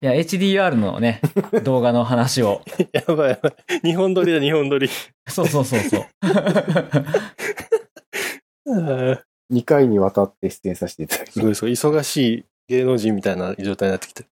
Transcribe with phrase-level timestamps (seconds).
[0.00, 1.20] いや、HDR のね、
[1.64, 2.62] 動画の話を。
[2.92, 3.54] やばいやばい。
[3.82, 4.88] 日本撮りだ、日本撮り。
[5.28, 6.06] そうそうそうそう。
[9.52, 14.24] 2回にわたって出演させていただきすまごいそう、忙しい芸能人みたいな状態になってきて。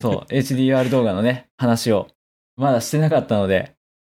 [0.00, 2.08] そう、HDR 動画のね、話を、
[2.56, 3.72] まだしてなかったので、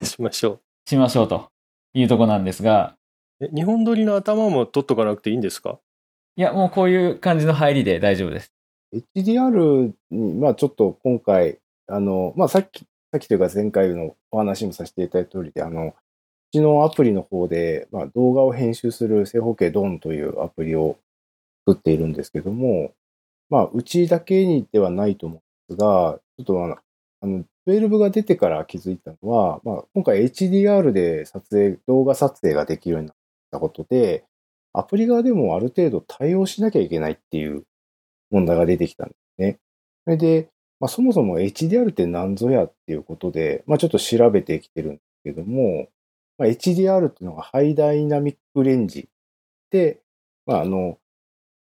[0.04, 1.48] しましょしましょうと
[1.94, 2.96] いうとこなんですが、
[3.40, 3.46] う。
[3.46, 5.80] え、日本撮りの頭も撮っとかなくていいんですか？
[6.36, 8.52] いや、もうこういう感じの入りで大丈夫です。
[9.16, 15.94] HDR に、まあちょっと今回、あの、まあさっき、さっきというか前回のお話もさせていただいた通りで、あの、う
[16.52, 20.98] ちのアプリの方で、まあ動画を編集する正方形ドンというアプリを
[21.68, 22.94] 作っているんですけども、
[23.50, 26.78] まあうちだけにではないと思うんですが、ちょっとあの、
[27.22, 33.16] あの12が出てから気づいたのは、まあ今回 HDR で撮影、動画撮影ができるようになっ
[33.52, 34.26] たことで、
[34.74, 37.64] アプリ側でもある程度対応しなきゃいけないっていう
[38.34, 39.60] 問題が出てきたんですね。
[40.04, 45.88] それで、まあ、そもそも HDR って何ぞやっていうことで、まあ、ちょっと調べてきてるんですけども、
[46.38, 49.08] まあ、HDR っていうのがハイダイナミックレンジ
[49.72, 50.02] で、
[50.46, 50.98] まあ、あの、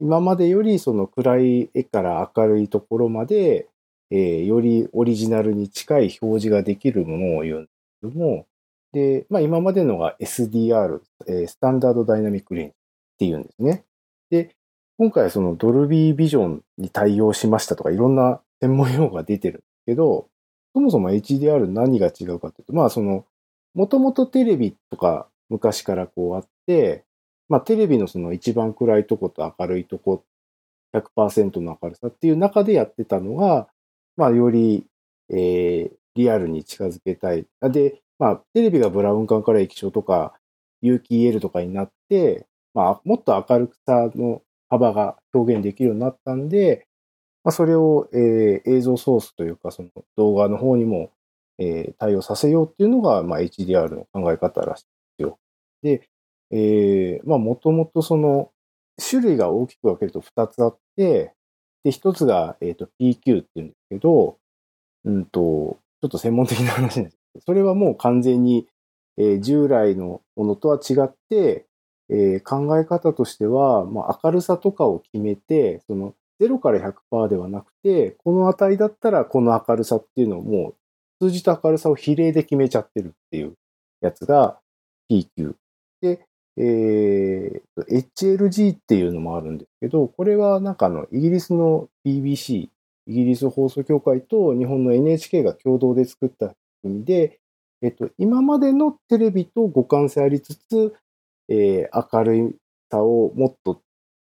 [0.02, 3.70] 今までよりその暗い絵から明るいところまで、
[4.12, 7.72] えーよりオリジナルに近い表示ができるものを言うんです
[8.02, 8.46] けども、
[8.92, 12.74] で、まあ、今までのが SDR、えースタンダードダイナミックレンジっ
[13.20, 13.86] ていうんですね。
[14.30, 14.56] で、
[14.98, 20.28] 今回そのドルビービジョンに対応しましたとかいろんな専門用語が出てるけど、
[20.74, 23.26] そもそも HDR 何が違うかというと、まあその、
[23.74, 27.04] もともとテレビとか昔からこうあって、
[27.50, 30.24] まあテレビのその一番暗いとこと明るいとこ、
[30.94, 33.68] 100%の明るさっていう中でやってたのが、
[34.18, 34.86] まあより、
[35.30, 37.46] えーリアルに近づけたい。
[37.62, 40.34] で、まあテレビがブラウン管から液晶とか
[40.82, 46.88] 有機 EL とかになって、まあもっと明るさの幅が表現できるようになったんで、
[47.44, 51.12] まあ、それを、えー映像ソースというか、その動画の方にも、
[51.60, 55.40] えー対応させようっていうのが、まあ、HDR の考え方らしいですよ。
[55.84, 56.10] で、
[56.52, 58.52] えーまあ、もともとその、
[59.10, 61.34] 種類が大きく分けると2つあって、
[61.84, 64.38] で、1つが、えっ、と、PQ っていうんですけど、
[65.06, 68.68] うんと、ちょっと専門的な話なんですけど、それはもう完全に、
[69.18, 71.66] えー従来のものとは違って、
[72.10, 80.76] えー考え方としては、まあ、明るさとかを決めて、その0から100%ではなくて、この値だったらこの明るさっていうのをも
[81.22, 83.54] う数字と明るさを比例で決めちゃってるっていう
[84.02, 84.60] やつが
[85.10, 85.56] PQ。
[86.02, 86.26] で、
[86.58, 92.70] えー HLG っていうのもあるんですけど、これはなんかあのイギリスの BBC、
[93.08, 97.40] イギリス放送協会と日本の NHK が共同で作った仕組で、
[97.82, 100.96] えっと、今までのテレビと互換性ありつつ、
[101.50, 102.56] えー明る
[102.92, 103.82] さをもっと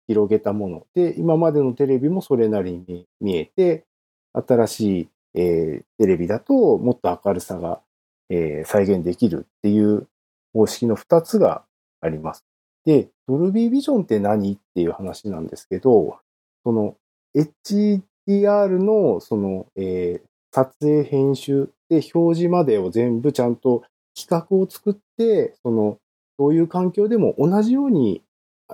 [0.08, 3.86] 広げたもので、今までのテレビもそれなりに見えて、
[4.34, 7.82] 新しい、えーテレビだともっと明るさが、
[8.30, 10.08] えー再現できるっていう
[10.54, 11.64] 方式の2つが
[12.02, 12.46] あります。
[12.86, 16.18] で、ドルビービジョンって何っていう話なんですけど、
[16.64, 16.96] その
[17.36, 23.84] HDR のその、えー撮影編集で表示までを全部ちゃんと
[24.20, 25.98] 企画を作って、その
[26.42, 28.24] そういう環境でも同じように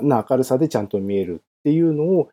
[0.02, 2.30] な明るさでちゃんと見えるっていうのを、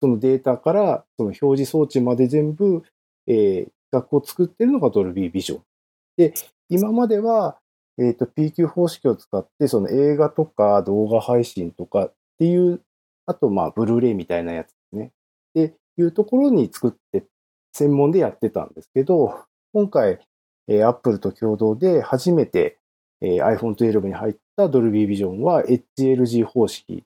[0.00, 2.82] そのデータからその表示装置まで全部、
[3.26, 5.62] えー企画を作ってるのがドルビービジョン。
[6.18, 6.34] で、
[6.68, 7.58] 今までは、
[7.98, 12.82] えっ、と、PQ 方式を使って、その映画とか動画配信とかっていう、
[13.24, 15.06] あと、まあ、ブルーレイみたいなやつですね。
[15.06, 15.10] っ
[15.54, 17.24] ていうところに作って、
[17.72, 19.34] 専門でやってたんですけど、
[19.72, 20.20] 今回、
[20.68, 22.77] えー Apple と共同で初めて、
[23.20, 27.04] え iPhone 12に入ったドルビービジョンは HLG 方式。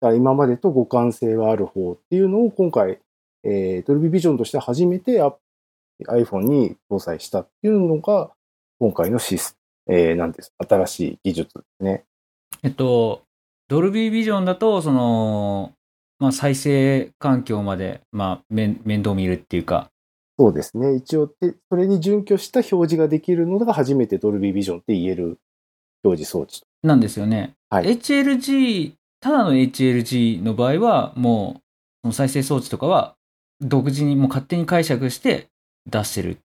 [0.00, 2.98] だから今までと互換性がある方っていうのを今回、
[3.42, 5.20] えドルビービジョンとして初めて
[6.06, 8.30] iPhone に搭載したっていうのが
[8.78, 9.56] 今回のシス、
[9.86, 10.52] えーなんです。
[10.58, 12.04] 新しい技術ですね。
[12.62, 13.22] えっと、
[13.68, 15.72] ドルビービジョンだと、その、
[16.18, 19.90] まあ、再生環境まで、まあ、面倒見るっていうか、
[20.38, 20.94] そうですね。
[20.94, 25.38] 一応で、それに準拠した表示ができるのが初めてドルビービジョンって言える
[26.02, 26.66] 表示装置と。
[26.82, 27.54] なんですよね。
[27.70, 31.62] はい HLG、ただの HLG の場合は、も
[32.04, 33.14] う、再生装置とかは、
[33.60, 35.48] 独自にもう勝手に解釈して
[35.86, 36.38] 出してる。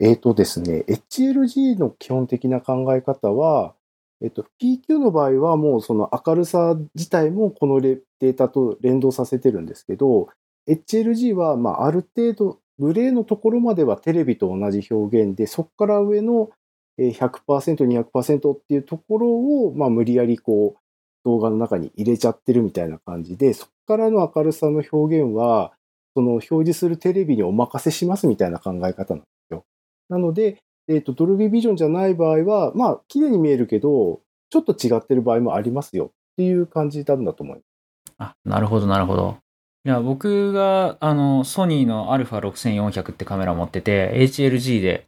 [0.00, 3.74] えーとですね、HLG の基本的な考え方は、
[4.20, 10.28] えっと、PQ の場合はもうその明るさ自体もこのレデータと連動させてるんですけど、
[10.68, 16.50] HLG はまあある程度、グレーのところまではテレビと同じ表現で、そこから上の
[16.98, 20.80] 100%、200%っていうところを、まあ無理やりこう、
[21.24, 25.72] 動画の中に入れちゃってるみたいな感じで、そこからの明るさの表現は、
[26.14, 29.64] その表示するテレビにお任せしますみたいな考え方なんですよ。
[30.08, 30.58] なので、
[30.88, 34.20] えっ、と、ドルビービジョンじゃない場合は、まあ、綺麗に見えるけど、
[34.50, 38.14] ちょっと違ってる場合もありますよっていう感じなんだと思います。
[38.18, 39.36] あ、なるほど、なるほど。
[39.84, 45.06] いや、僕が、あの、ソニーの α6400 ってカメラ持ってて、HLG で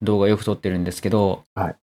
[0.00, 1.76] 動画よく撮ってるんですけど、はい。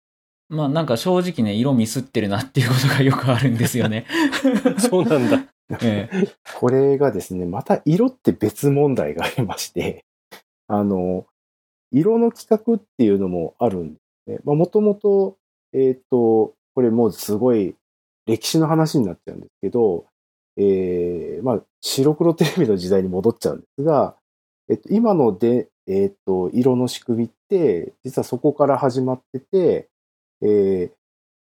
[0.49, 4.07] まあなんか正直ね、色ミスってるなっていうことがよくあるんですよね。
[4.79, 5.45] そうなんだ。
[5.83, 10.05] ええこれがですね、また色って別問題がありまして、
[10.67, 11.27] あの、
[11.91, 14.39] 色の規格っていうのもあるんですね。
[14.43, 15.37] まあ、もともと、
[15.73, 17.75] えっ、と、これもうすごい
[18.25, 20.05] 歴史の話になっちゃうんですけど、
[20.59, 24.15] えーまあ、白黒テレビの時代に戻っちゃうんですが、
[24.69, 29.89] えっと、今ので、えっと、色の仕組みって、実はそこから始まってて、
[30.43, 30.99] えー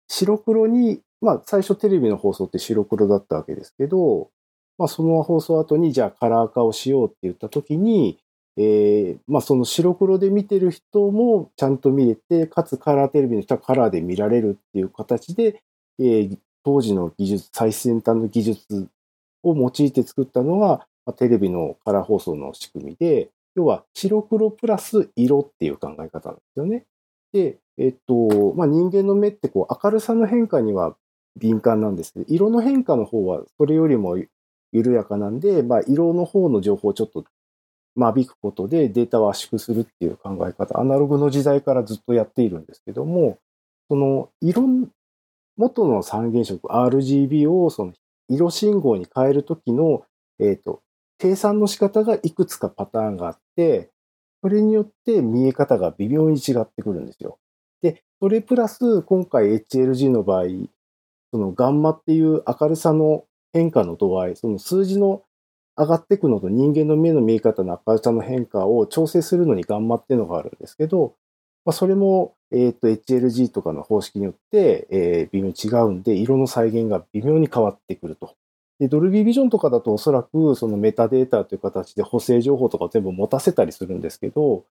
[0.08, 4.30] 白黒に、まあ、最初テレビの放送って白黒だったわけですけど、
[4.78, 8.18] まあ、その放送後に、じゃあカラー化をしようって言った時に、
[8.56, 15.62] えーまあ、その白黒で見てる人もちゃんと見れて、かつカラーテレビの人はカラーで見られるっていう形で、
[15.98, 18.88] えー当時の技術、最先端の技術
[19.44, 26.85] を用いて作ったのが、まあテレビのカラー放送の仕組みで、要は白黒プラス色っていう考え方なんですよね。
[27.32, 30.96] で、えっと、まあ、人間の目ってこう明るさの変化には
[31.37, 34.17] 敏感なんですけど、色の変化の方はそれよりも
[34.73, 37.25] 緩やかなんで、まあ、色の方の情報をちょっと
[37.96, 43.38] 間引くことでデータを圧縮するっていう考え方、アナログの時代からずっとやっているんですけども、
[43.88, 44.62] その色、
[45.56, 47.93] 元の三原色 RGB をその
[48.28, 50.04] 色信号に変えるときの、
[50.38, 50.82] えっ、と、
[51.18, 53.90] 計算の仕方がいくつかパターンがあって、
[54.42, 57.38] それによって見え方が微妙に違ってくるんですよ。
[57.80, 60.44] で、それプラス今回 HLG の場合、
[61.32, 65.22] そのガンマっていう明るさの変化の度合い、その数字の
[65.76, 71.16] 上がっていくのと人間の目の見え方の明るさの変化を調整するのにガンマっていうのがあるんですけど、
[71.64, 78.37] まあ、それも、えっ、と、HLG とかの方式によって、えー微妙に違うんで、色の再現が微妙に変わってくると。
[78.79, 84.64] で、ドルビービジョンとかだとおそらくそのメタデータという形で補正情報とかを全部持たせたりするんですけど、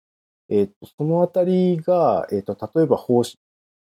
[0.49, 3.39] えっ、と、そのあたりが、えっ、と、例えば方式、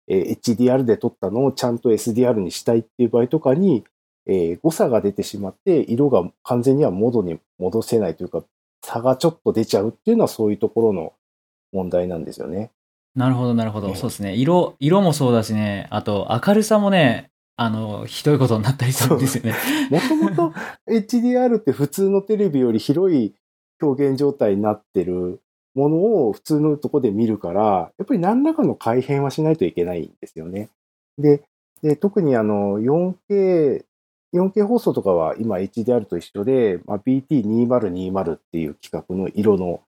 [0.08, 3.84] えー HDR で撮ったのをちゃんと SDR にしたいっていう場合とかに、
[4.28, 8.44] えー誤差が出てしまって、色が完全にはモドに戻せないというか、
[8.84, 11.14] 差がちょっと出ちゃうっていうのはそういうところの
[11.72, 12.72] 問題なんですよね。
[13.16, 13.90] なるほど、なるほど。
[13.90, 14.36] ええそうですね。
[14.36, 19.54] 色、色もそうだしね、あと明るさもね、あの、ひどいことになったりするんですよね。
[19.90, 20.54] もともと
[20.90, 23.36] HDR って普通のテレビより広い
[23.82, 25.42] 表現状態になってる
[25.76, 25.98] もの
[26.28, 30.70] を普通のとこで見るから、やっぱり何らかの改変はしないといけないんですよね。
[31.18, 31.44] で、
[31.82, 33.84] で特にあの 4K、
[34.34, 39.82] 4K 放送とかは今 HDR と一緒で、まあ、BT2020 っていう規格の色の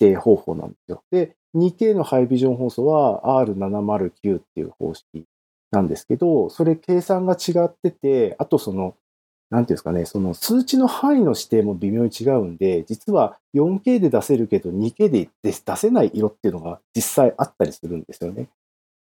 [0.00, 1.02] 指定方法なんですよ。
[1.10, 5.24] で、2K のハイビジョン放送は R709 っていう方式
[5.70, 8.94] なんですけど、それ計算が違ってて、あとその、
[9.50, 18.48] なんていうんですかね、その数値の範囲の指定も微妙に違うんで、実は 4K で出せるけど 2K で出せない色っていうのが実際あったりするんですよね。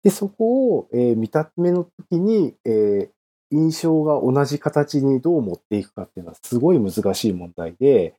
[0.03, 3.09] で、そこを、えー見た目の時に、えー
[3.51, 8.15] 印象が同じ形にどう持っていくかっていうのはすごい難しい問題で、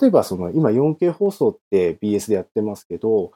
[0.00, 3.32] 例えばその今 4K 放送って BS でやってますけど、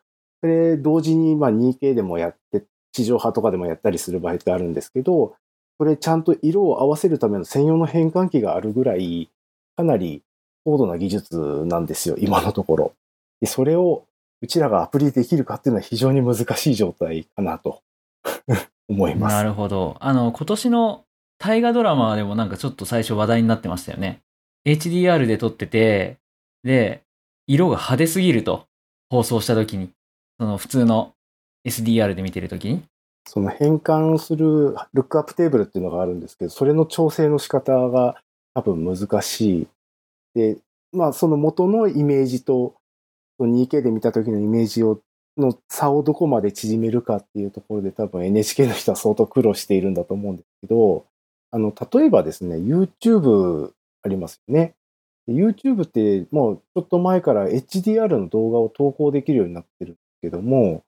[0.47, 2.63] それ同時にま 2K でもやって、
[2.93, 5.35] 地上波とかでもやったりする場合ってあるんですけど、
[5.77, 9.29] これちゃんと色を合わせるための専用の変換器があるぐらい、
[9.77, 10.23] かなり
[10.65, 12.93] 高度な技術なんですよ、今のところ。
[13.41, 14.05] で、それを
[14.41, 17.83] うちらがアプリできるかっていうのは非常に難しい状態かなと
[18.89, 19.35] 思います。
[19.35, 19.97] なるほど。
[19.99, 21.05] あの、今年の
[21.39, 24.23] 大河ドラマでもなんかちょっと最初話題になってましたよね。
[24.65, 26.19] HDR で撮ってて、
[26.63, 27.03] で、
[27.49, 28.67] 色が派手すぎると、
[29.11, 29.91] 放送した時に。
[30.39, 31.15] その普通の
[31.67, 32.83] SDR で見てる時に？
[33.29, 38.17] その変換するルックアップテーブルっていうのがあるんですけど、それの調整の仕方が
[38.55, 39.67] 多分難しい。
[40.35, 40.59] で、
[40.93, 42.75] まあその元のイメージと
[43.41, 45.01] 2K で見た時のイメージを
[45.37, 51.05] の差をどこまで縮めるかっていうところで多分 NHK の人は相当苦労しているんだと思うんですけど、
[51.51, 54.75] あの、例えばですね、YouTube ありますよね。
[55.29, 60.83] YouTube ってもうちょっと前から HDR の動画を投稿できるようになってるんけども、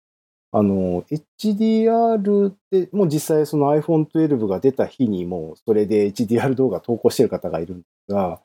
[0.51, 1.05] あの、
[1.39, 8.41] HDR って、もう実際その iPhone 12が出た日にもうそれで HDR 動画投稿してる方がいるんですが、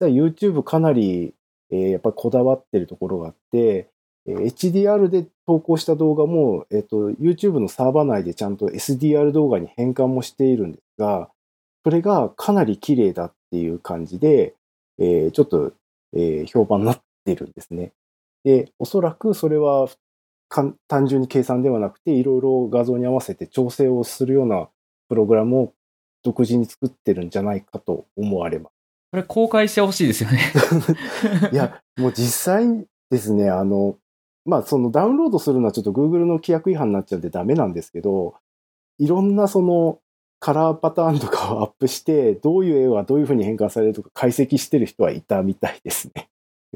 [0.00, 1.34] YouTube かなり、
[1.70, 3.88] えーやっぱりこだわってるところがあって、
[4.26, 11.30] えー HDR で投稿した動画も、えっ、と、YouTube のサーバー内でちゃんと SDR 動画に変換もしているんですが、
[11.84, 14.54] それがかなり綺麗だっていう感じで、
[14.98, 15.72] えーちょっと、
[16.14, 17.92] えー評判になってるんですね。
[18.44, 19.88] で、おそらくそれは
[20.48, 24.68] 単純に計算ではなくて、いろいろ画像に合わせて調整をするような
[25.08, 25.72] プログラムを
[26.22, 28.72] 独自に作ってるんじゃないかと思われます。
[29.10, 30.40] これ公開してほしいですよね。
[31.52, 33.96] いや、もう実際ですね、あの、
[34.44, 38.34] まあそのダウンロードするのはちょっと Google の規約違反になっちゃうんでダメなんですけど、
[38.98, 40.00] いろんなその
[40.40, 46.28] カラーパターンとかをアップして、どういう絵はどういうふうに変換されるとか解析してる人はいたみたいですね。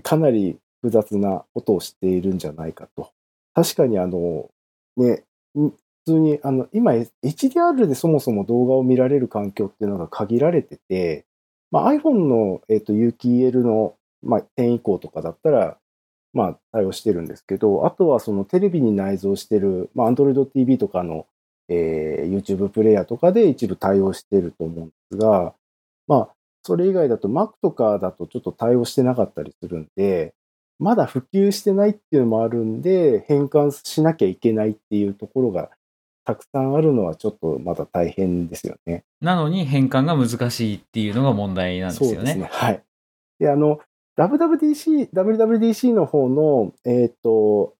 [0.02, 3.10] かなり複雑なことをしているんじゃないかと。
[3.58, 4.48] 確かにあの、
[4.96, 5.24] ね、
[5.54, 5.74] 普
[6.06, 11.26] 通に、あの、今 HDR でそもそも動画を見られる環境っていうのが限られてて、
[11.72, 15.76] まあ、iPhone の、えっ、ー、と、有機 EL の、まあ、10以降とかだったら、
[16.32, 21.26] まあ、対応してるんですけど、あとはそのテレビに内蔵してる、まあ、Android TV とかの、
[21.68, 25.54] えー、YouTube プレイヤーとかで一部対応してると思うんですが、
[26.06, 26.28] まあ、
[26.62, 30.34] それ以外だと Mac とかだとちょっと対応してなかったりするんで、
[30.78, 35.70] まだ普及してないっていうのもあるんで、変換しなきゃいけないっていうところが
[36.24, 39.04] たくさんあるのはちょっとまだ大変ですよね。
[39.20, 42.16] なのに変換が難しいっていうのが問題なんですよね。
[42.16, 42.48] そうですね。
[42.52, 42.82] はい。
[43.38, 43.80] で、あの、
[44.18, 47.74] WWDC、WWDC の方の、えっ、ー、と、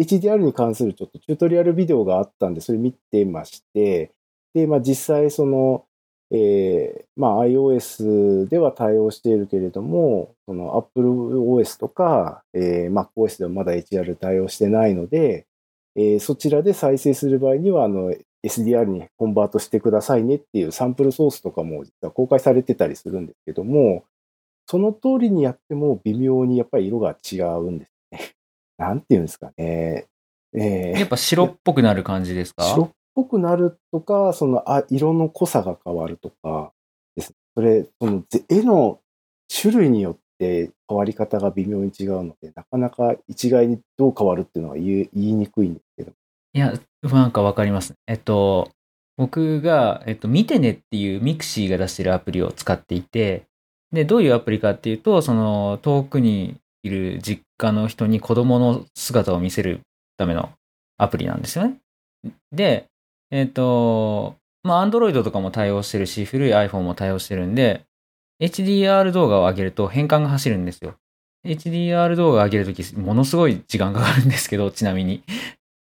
[0.00, 4.12] HDR に関するちょっとチュートリアルビデオがあったんで、それ見てまして、
[4.54, 5.84] で、まあ実際その、
[6.32, 15.46] えー、まあ iOS では対応しているけれども、その AppleOS とか、えー、MacOS ではまだ HDR 対応してないので、
[15.96, 18.14] えー、そちらで再生する場合には、あの、
[18.46, 24.04] SDR にコンバートしてくださいねっていうサンプルソースとかも実は公開されてたりするんですけども、
[24.66, 28.20] その通りにやっても微妙にやっぱり色が違うんですね。
[28.78, 30.06] なんていうんですかね。
[30.54, 32.62] えー、やっぱ白っぽくなる感じですか？
[32.64, 32.90] 白っ
[33.20, 36.72] ぽくなるとか、そのあ色の濃さが変わるとか
[37.16, 37.34] です。
[37.54, 39.00] それ、その絵の
[39.48, 46.12] 種類によって変わり方が微妙に違うので、なかなか一概にどう変わるっていうのは言いにくいんですけど。
[46.54, 46.72] いや、
[47.02, 47.94] なんかわかります。
[48.06, 48.70] えっと、
[49.16, 53.44] 僕が、えっと、みてねっていうミクシィが出してるアプリを使っていて、
[53.92, 59.80] で、どういうアプリかっていうと、その遠くにいる実家の人に子供の姿を見せる
[60.16, 60.50] ための
[60.96, 61.76] アプリなんですよね。
[62.52, 62.86] で、
[63.30, 67.86] えっ、ー、と、まあ、Android とかも対応してるし、古い iPhone も対応してるんで、
[68.40, 70.96] HDR 動画を上げると変換が走るんですよ。
[71.46, 75.22] HDR 動画を上げるとき、ものすごい時間かかるんですけど、ちなみに。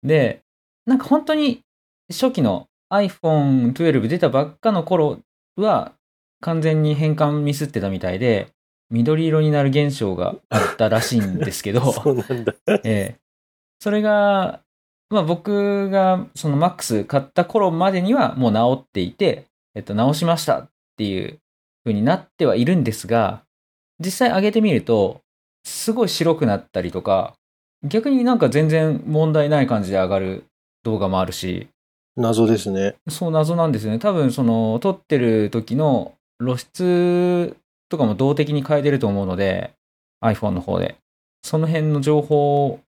[0.02, 0.42] で、
[0.86, 1.62] なんか本当に
[2.10, 5.20] 初期の iPhone12 出たばっかの頃
[5.56, 5.92] は、
[6.40, 8.48] 完全に変換ミスってたみたいで、
[8.90, 12.54] 緑色になる現象があったらしいんですけど、 そうなんだ。
[12.66, 13.16] ええ。
[13.78, 14.62] それが、
[15.10, 21.40] まあ僕がその MAX 買った頃までにはもう治っていて、えっと、直しましたっていう
[21.84, 23.42] 風になってはいるんですが、
[23.98, 25.20] 実際上げてみると、
[25.64, 27.34] すごい白くなったりとか、
[27.84, 30.44] 逆になんか全然問題ない感じで上がる
[30.84, 31.68] 動画もあるし。
[32.16, 32.94] 謎ですね。
[33.08, 33.98] そう、謎なんですよね。
[33.98, 37.56] 多分その、撮ってる時の露出
[37.88, 39.72] とかも動的に変えてると思うので、
[40.22, 40.96] iPhone の方で。
[41.42, 42.80] その辺の情報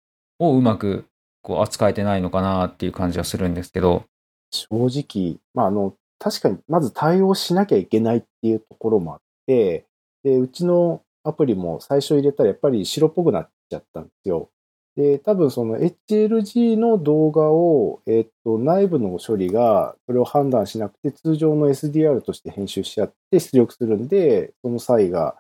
[0.41, 1.05] をうまく
[1.43, 4.05] こう扱えてないのかなっていう感じはするんですけど。
[4.51, 9.87] 正直、まあ、あの、確かにまず対応しなきゃいけないっていうところもあって、
[10.23, 14.51] で、うちのアプリも最初入れたらやっぱり白っぽくなっちゃったんですよ。
[14.97, 25.37] で、多分その HLG の動画を、えっ、と、内部の処理がそれを判断しなくて通常の SDR として編集しちゃって出力するんで、その際が、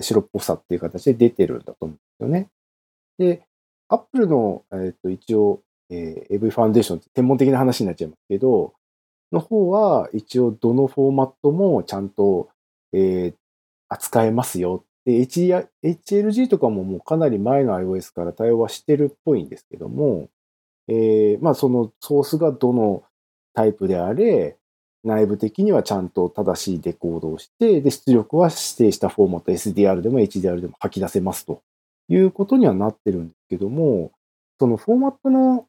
[0.00, 2.48] 白っぽさっていう形で出てるんだと思うんですよね。
[3.18, 3.46] で、
[3.88, 8.74] Apple の、えっ、と、一応、えー、AV ファンデーションって天文的な話になっちゃいますけど、
[9.32, 12.48] の方は一応どのフォーマットもちゃんと、
[12.92, 13.34] えー、
[13.88, 20.28] 扱えますよで、HLG とかももうかなり前の iOS から対応はしてるっぽいんですけども、
[20.88, 23.04] えー、まあそのソースがどの
[23.54, 24.56] タイプであれ、
[25.04, 31.62] 内部的にはちゃんと正しいデコードをして、で、出力は指定したフォーマット SDR でも HDR でも吐き出せますと。
[32.08, 34.12] いうことにはなってるんですけども、
[34.58, 35.66] そのフォーマットの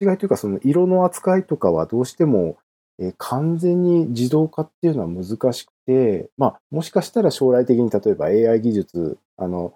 [0.00, 2.58] 違いというか、その色の扱いとかはどうしても
[2.98, 9.74] えー、完全に自動化っていうのは難しくて、まあ、もしかしたら将来的に例えば AI 技術、あの、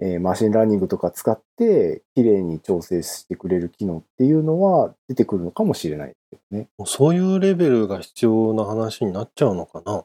[0.00, 6.68] えー、マシンラーニングとか使って、綺麗に調整してくれる機能っていうのは出てくるのかもしれないですね。
[6.86, 10.04] そういうレベルが必要な話になっちゃうのかな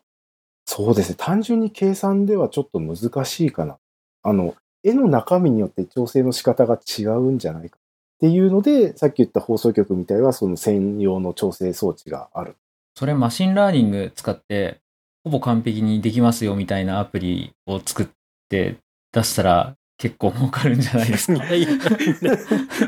[0.66, 1.16] そうですね。
[1.18, 3.78] 単純に計算ではちょっと難しいかな。
[4.24, 4.56] あの、
[4.88, 7.80] 絵の中身によって調整の仕方が違うんじゃないかっ
[8.20, 12.56] ていうので、さっき言った放送局みたいはその専用の調整装置がある。
[12.96, 14.80] それマシンラーニング使って、
[15.24, 18.08] ほぼ完璧にできますよみたいなアプリを作っ
[18.50, 18.78] て
[19.12, 21.46] 出したら、結構儲かるんじゃないですか。
[21.46, 21.70] いやいや、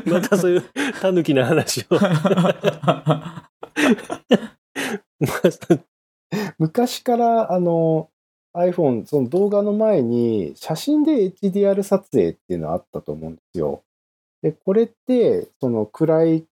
[0.06, 0.64] またそういう
[1.00, 1.96] タヌキな話を。
[6.58, 8.08] 昔から、あの、
[8.54, 13.82] iPhone、その動画の前に、写真で HDR 撮影っていうのはあったと思うんですよ。
[14.42, 16.46] で、これって、その暗い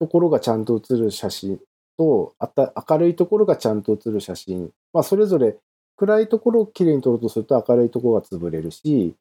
[0.00, 1.60] ところがちゃんと写る写真
[1.96, 4.70] と、あた明るいところがちゃんと写る写真。
[4.92, 5.56] まあ、それぞれ
[5.96, 9.14] 暗いところをきれいに撮ろうとすると明るいところが潰れるし、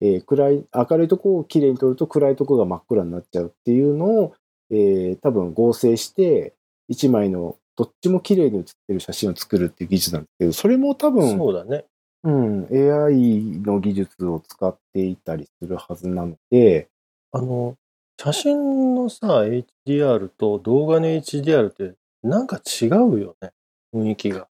[0.00, 4.34] えー暗い、明るいところをきれいに撮ると暗いところが真っ暗になっちゃうっていうのを、
[4.70, 6.54] えー多分合成して、
[6.88, 11.84] 一枚のどっちも綺麗に写ってる写真を作るっていう技術なんですけど、それも多分、そうだね。
[12.24, 16.88] うん、AI の技術を使っていたりするはずなので、
[17.30, 17.76] あの、
[18.20, 19.44] 写真のさ、
[19.86, 21.94] HDR と動画の HDR って
[22.24, 23.52] なんか違うよね。
[23.94, 24.48] 雰囲気が。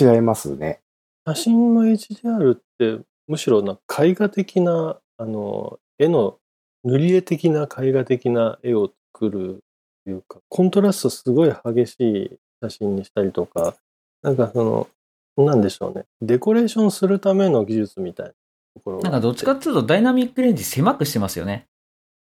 [0.00, 0.78] 違いますね。
[1.26, 6.38] 写真の HDR ってむしろな絵画的な、あの、絵の
[6.84, 9.64] 塗り絵的な絵画的な絵を作る
[10.04, 13.76] というか、コントラストすごい激しい写真にしたりとか、
[14.22, 14.88] なんかそ
[15.36, 16.04] の、なんでしょうね。
[16.20, 18.32] デコレーションするための技術みたいな
[18.74, 21.68] ところがなんかどっちかっていうとダイナミックレンジ狭くしてますよね。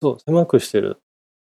[0.03, 0.99] そう、狭くしてる。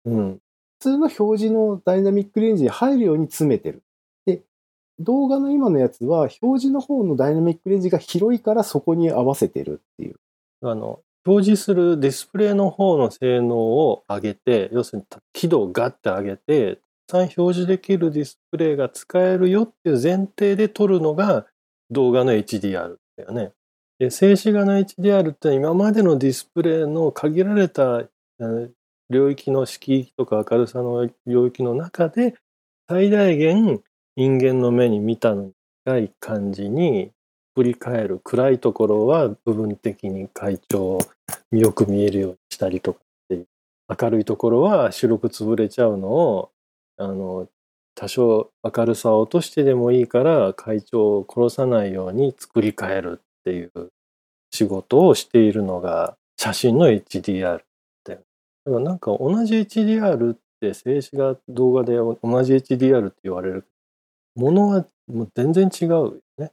[0.06, 0.40] うん。
[0.80, 3.84] 普通の表示のダイナミックレンジに入るように詰めてる。
[4.26, 4.42] で、
[5.00, 10.16] 動画の今のやつは、表示の方のダイナミックレンジが広いからそこに合わせてるっていう。
[10.62, 21.46] あの、表示するディスプレイの方の性能を上げて、要するに輝度をガッて上げて、さん表示できるディスプレイが使えるよっていう前提で撮るのが
[21.92, 23.52] 動画の HDR だよね。
[24.00, 28.04] で、静止画の HDR って今までのディスプレイの限られた
[29.10, 32.36] 領域の色域とか明るさの領域の中で
[32.90, 33.82] 最大限
[34.16, 35.52] 人間の目に見たのに
[35.86, 37.12] 近い感じに
[37.56, 41.00] 振り返る暗いところは部分的に会長を
[41.52, 43.48] よく見えるようにしたりとかっていう
[44.02, 46.52] 明るいところは白く潰れちゃうのを
[46.98, 47.48] あの
[47.96, 53.72] 多少明るさを落としてでもいいから会長を殺さないように作り変えるっていう
[54.52, 57.62] 仕事をしているのが写真の HDR
[58.04, 58.20] だよ。
[58.66, 63.66] だからなんか同じ HDR って静止画動画で同じ HDR って言われる
[64.36, 66.52] ものはもう全然違うよね。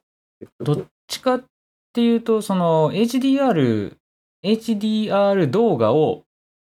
[0.60, 1.44] どっちかっ
[1.92, 3.96] ていうと、その HDR、
[4.44, 6.24] HDR 動画を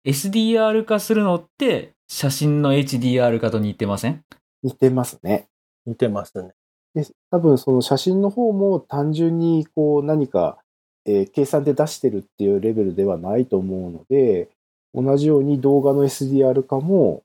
[0.07, 4.25] SDR 化するのって写真の HDR 化と似てません？
[4.63, 5.49] 似てますね。
[5.87, 6.53] 似てますね。
[6.95, 10.59] で多分その写真の方も単純にこう何か、
[11.05, 14.49] えー計算で出してるっていうレベルではないと思うので、
[14.95, 17.23] 同じように動画の SDR 化も、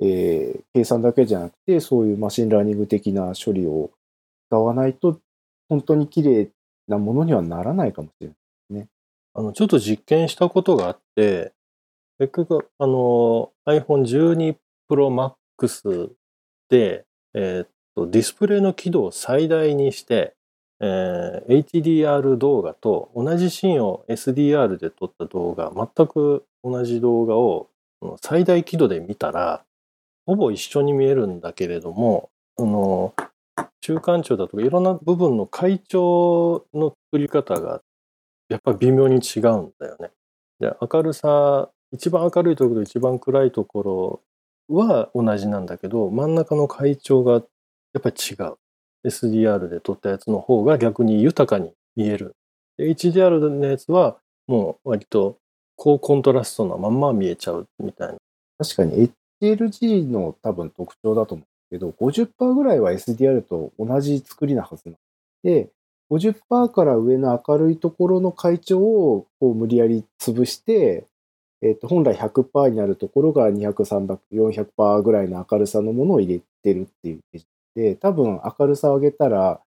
[0.00, 3.90] えー計算だけじゃなくて、そういうマシンラーニング的な処理を
[4.48, 5.18] 使わないと、
[5.68, 6.48] 本当に綺麗
[6.88, 8.36] なものにはならないかもしれない。
[9.34, 11.52] あの、ちょっと実験したことがあって、
[12.18, 14.56] 結局、あの、iPhone 12
[14.90, 16.10] Pro Max
[16.70, 20.34] で、えーっと、ディスプレイの輝度を最大にして、
[20.80, 27.70] えー HDR 動画と同じシーンを SDR で撮った動画、全く同じ動画を
[28.22, 29.64] 最大輝度で見たら、
[30.26, 33.14] ほぼ一緒に見えるんだけれども、あの、
[33.80, 37.80] 中間調だとかいろんな部分の階調の作り方が
[38.48, 40.10] やっぱり微妙に違うんだよね。
[40.60, 43.82] で、明るさ、一番明るいところと一番暗いとこ
[44.68, 48.56] ろは同じなんだけど、真ん中の階調がやっぱり違う。
[49.06, 52.34] SDR で撮ったやつの方が逆に豊かに見える。
[52.78, 55.38] HDR のやつはもう割と
[55.76, 58.16] 高コントラストなまんま見えちゃうみたいな。
[58.58, 64.96] 確かに HLG の多分特徴だと思うけど、50%ぐらいは SDR と同じ作りなはずなん
[65.42, 65.70] で、
[66.10, 71.06] 50%から上の明るいところの階調をこう無理やり潰して、
[71.68, 79.60] えっと本来100%になるところが200、300、400%ぐらいの明るさのものを入れてるっていうイメージで、多分明るさを上げたら、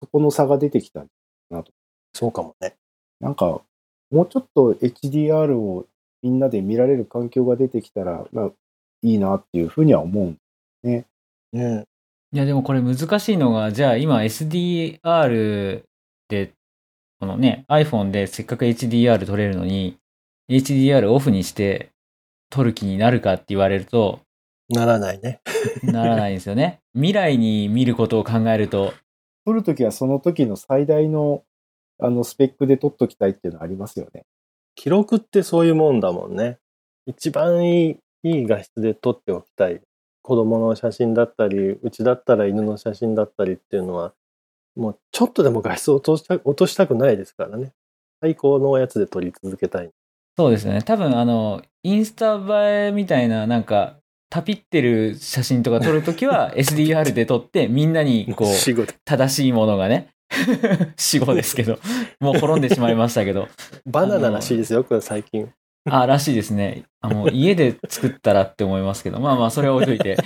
[0.00, 1.06] そこの差が出てきたん
[1.50, 1.72] だなと。
[2.12, 2.76] そうかもね。
[3.20, 3.60] なんか、
[4.10, 5.86] もうちょっと HDR を
[6.22, 8.50] みんなで見られる環境が出てきたら、まあ、
[9.02, 10.38] いいなっていうふうには思うん
[10.82, 11.06] ね
[12.32, 15.82] いや、でもこれ難しいのが、じゃあ今 SDR
[16.28, 16.52] で、
[17.20, 19.98] このね、iPhone でせっかく HDR 撮れるのに、
[20.50, 21.90] HDR オフにして
[22.50, 24.20] 撮る気になるかって言われると、
[24.70, 25.40] ならないね。
[25.82, 26.80] ならないんですよね。
[26.94, 28.92] 未来に見ることを考えると、
[29.44, 31.42] 撮るときはその時の最大の
[32.00, 34.24] あのスペックで撮っときたいっていうのはありますよね。
[34.74, 36.58] 記録ってそういうもんだもんね。
[37.06, 39.80] 一番いいいい画質で撮っておきたい。
[40.22, 44.14] 子供の写真だったり、うちだったら犬の写真だったりっていうのは、
[44.76, 47.72] もうちょっとでも画質を落とした落としたくないですからね。
[48.20, 49.90] 最高のやつで撮り続けたい。
[50.38, 50.82] そうですね。
[50.82, 53.96] 多分、あの、インスタ映えみたいな、なんか、
[54.30, 58.54] タピってる写真とか撮るときは SDR で撮って、みんなに、こう。
[59.04, 60.10] 正しいものがね、
[60.96, 61.80] 死後ですけど、
[62.20, 63.48] もう転んでしまいましたけど、
[63.84, 65.50] バナナらしいですよ、これ最近。
[65.90, 66.84] あ、らしいですね。
[67.00, 70.16] あの、家で作ったらって思いますけど、まあまあ、それは置いといて。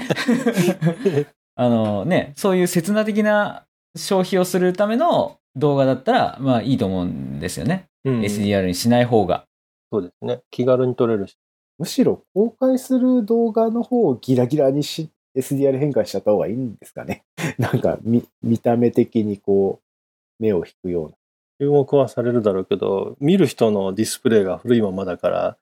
[1.57, 3.65] あのね、そういう刹那的な
[3.97, 7.87] 消費をするための動画だったら、まあいいと思うんですよね。
[8.05, 9.47] うん SDR にしない方が。
[9.93, 10.41] そうですね。
[10.51, 11.37] 気軽に撮れるし。
[11.79, 17.25] むしろ公開する動画の方をギラギラにし、SDR 変換しちゃった方がいいんですかね。
[17.59, 21.17] なんか見、見た目的にこう、目を引くような。
[21.61, 25.57] 注目はされるだろうけど、見る人のディスプレイが古いままだから、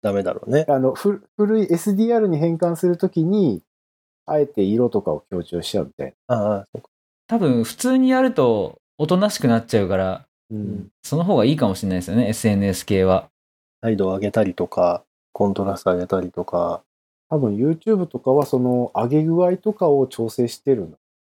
[0.00, 0.64] ダメだろうね。
[0.68, 3.62] あの、ふ古い SDR に変換するときに、
[4.26, 6.36] あえて色とかを強調しちゃうみたいな。
[6.36, 6.88] ああ、そうか。
[7.26, 10.88] 多分、普通にやると、おとなしくなっちゃうから、うん。
[11.02, 13.30] その方がいいかもしれないですよね、SNS 系は。
[13.80, 16.82] 態度を上げたりとか、コントラスト上げたりとか。
[17.30, 20.96] 多分 YouTube とかはその上げ具合とかを調整してるんで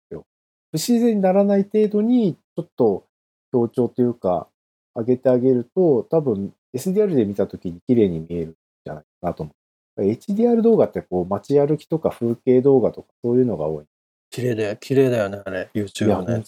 [0.09, 0.25] すよ。
[0.71, 3.05] 不自然にならない程度に、ちょっと
[3.53, 4.47] 強調というか、
[4.95, 10.03] 上げてあげると、多分 SDR で見たときに綺麗に見えるんじゃないかなと思う。
[10.03, 13.85] HDR 動画ってこう街歩きとか風景動画とかそういうのが多い。
[14.31, 15.69] 綺麗だよ、綺麗だよね、あれ。
[15.75, 16.41] YouTube の本や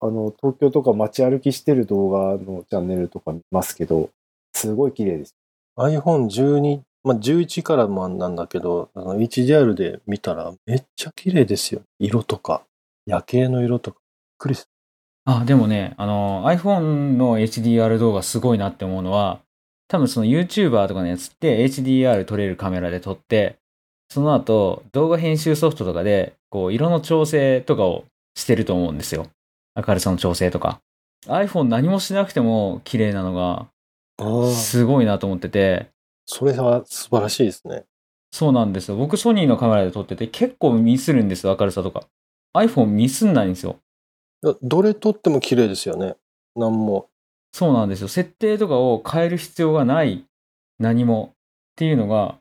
[0.00, 4.08] あの、東京とか街歩きしてる動画のチャンネルとか見ますけど、
[4.66, 5.34] すごい綺麗です。
[5.78, 11.82] iPhone12、まあ、11からもなんだけど、あの HDR で見たらめっちゃ綺麗ですよ。
[11.98, 12.64] 色とか、
[13.06, 13.98] 夜景の色とか。
[13.98, 14.02] びっ
[14.38, 14.68] くりす
[15.24, 19.40] あ、でもね、あの、iPhone の HDR 動画すごいなって思うのは、
[19.88, 23.56] 多分その YouTuber とかのやつって HDR 撮れるカメラで撮って、
[24.08, 29.28] その後動画編集ソフトとかで、こう、色の調整とかをしてると思うんですよ。
[29.76, 30.80] 明るさの調整とか。
[31.26, 33.68] iPhone 何もしなくても綺麗なのが、
[34.54, 35.90] すごいなと思ってて、
[36.26, 37.84] それは素晴らしいですね。
[38.32, 38.96] そうなんですよ。
[38.96, 42.06] 僕ソニーのカメラで撮ってて結構ミスるんですよ、明るさとか。
[42.54, 43.76] iPhone ミスんないんですよ。
[44.42, 46.16] だどれ撮っても綺麗ですよね。
[46.54, 47.08] なんも。
[47.52, 48.08] そうなんですよ。
[48.08, 50.26] 設定とかを変える必要がない
[50.78, 51.34] 何もっ
[51.76, 52.38] ていうのが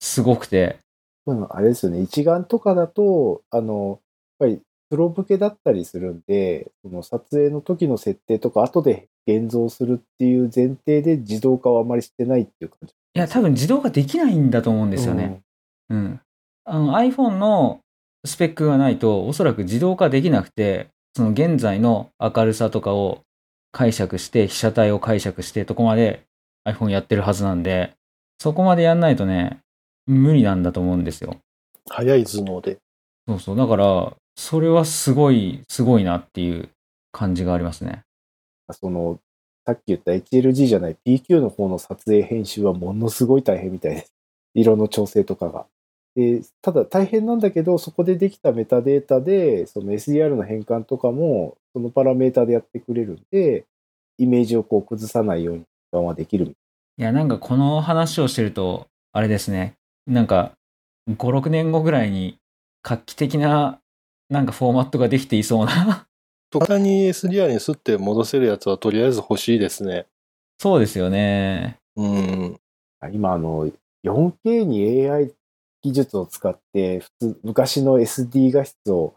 [0.00, 0.78] すごくて。
[1.26, 2.00] うん、あれですよね。
[2.00, 4.00] 一眼とかだと、あの、
[4.40, 12.94] やっぱりプロ向けだったりするんで、その撮影の時の設定とか、後で現像するっていう前提で自動化はあまりしてないっていう感じ。
[13.14, 15.40] いや、多分自動化できないんだと思うんですよね。
[15.88, 16.20] うん。
[16.64, 17.80] あの iPhone の
[18.24, 23.22] スペックがないと、おそらく自動化できなくて、その現在の明るさとかを
[23.72, 26.22] 解釈して、被写体を解釈して、とこまで
[26.68, 27.94] iPhone やってるはずなんで、
[28.38, 29.60] そこまでやんないとね、
[30.06, 31.36] 無理なんだと思うんですよ。
[31.88, 32.78] 早い頭脳で。
[33.26, 33.56] そうそう。
[33.56, 36.68] だから、それはすごい、すごいなっていう
[37.12, 38.02] 感じがありますね。
[38.72, 39.20] その、
[39.66, 44.14] さっき言った HLG じゃない PQ の方の撮影編集はものすごい大変みたいです。
[44.54, 45.66] 色の調整とかが。
[46.16, 53.64] でただ大変なんだけど、そこでできたメタデータで、その SDR の変換とかも、そのパラメータでやってくれるんで、
[54.18, 56.56] イメージをこう崩さないように変換はできる。
[56.98, 59.74] いや、なんかこの話をしてると、あれですね。
[60.06, 60.52] なんか、
[61.08, 62.38] 5、6年後ぐらいに
[62.82, 63.80] 画期的な、
[64.28, 66.06] なんかフォーマットができていそうな。
[66.50, 70.06] 他に SDR にすって戻せるやつはとりあえず欲しいですね。
[70.58, 71.78] そうですよね。
[71.96, 72.60] うん。
[73.12, 73.70] 今、あの、
[74.04, 75.32] 4K に AI
[75.82, 79.14] 技術を使って、普通、昔の SD 画質を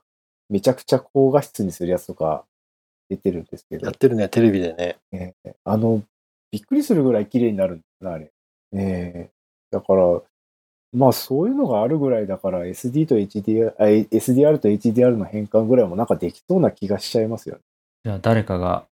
[0.50, 2.46] めちゃくちゃ高画質にするやつとか
[3.10, 4.98] 出てるんですけどやっ、てるね、テレビでね。
[5.12, 6.04] えーあの、
[6.52, 8.32] びっくりするぐらい綺麗になるんだな、あれ。
[8.74, 9.34] えー
[9.72, 10.22] だから、
[10.94, 17.62] まあそういうのがあるぐらいだから、SD と HDR、あ SDR と HDR の変換ぐらいもなんかできそうな気がしちゃいますよね。
[18.06, 18.86] じゃあ誰かが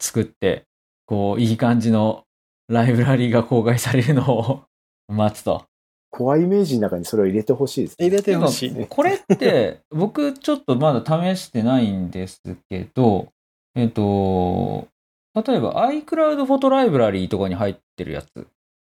[0.00, 0.64] 作って、
[1.06, 2.24] こう、いい感じの
[2.68, 4.62] ライブラリーが公開されるのを
[5.08, 5.64] 待つと。
[6.10, 8.06] コアイメージの中にそれを入れてほしいです、ね。
[8.06, 12.40] 入れてほしいこれって、僕ちょっとまだ試してないんです
[12.70, 13.28] けど、
[13.74, 14.88] えっと、
[15.34, 18.46] 例えば iCloud フォトライブラリーとかに入ってるやつ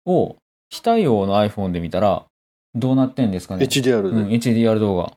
[0.04, 0.36] を
[0.68, 2.26] 非対応の iPhone で見たら
[2.76, 4.08] どうなってんですかね？HDR で。
[4.08, 5.12] うん、HDR 動画。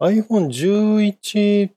[0.00, 1.70] iPhone11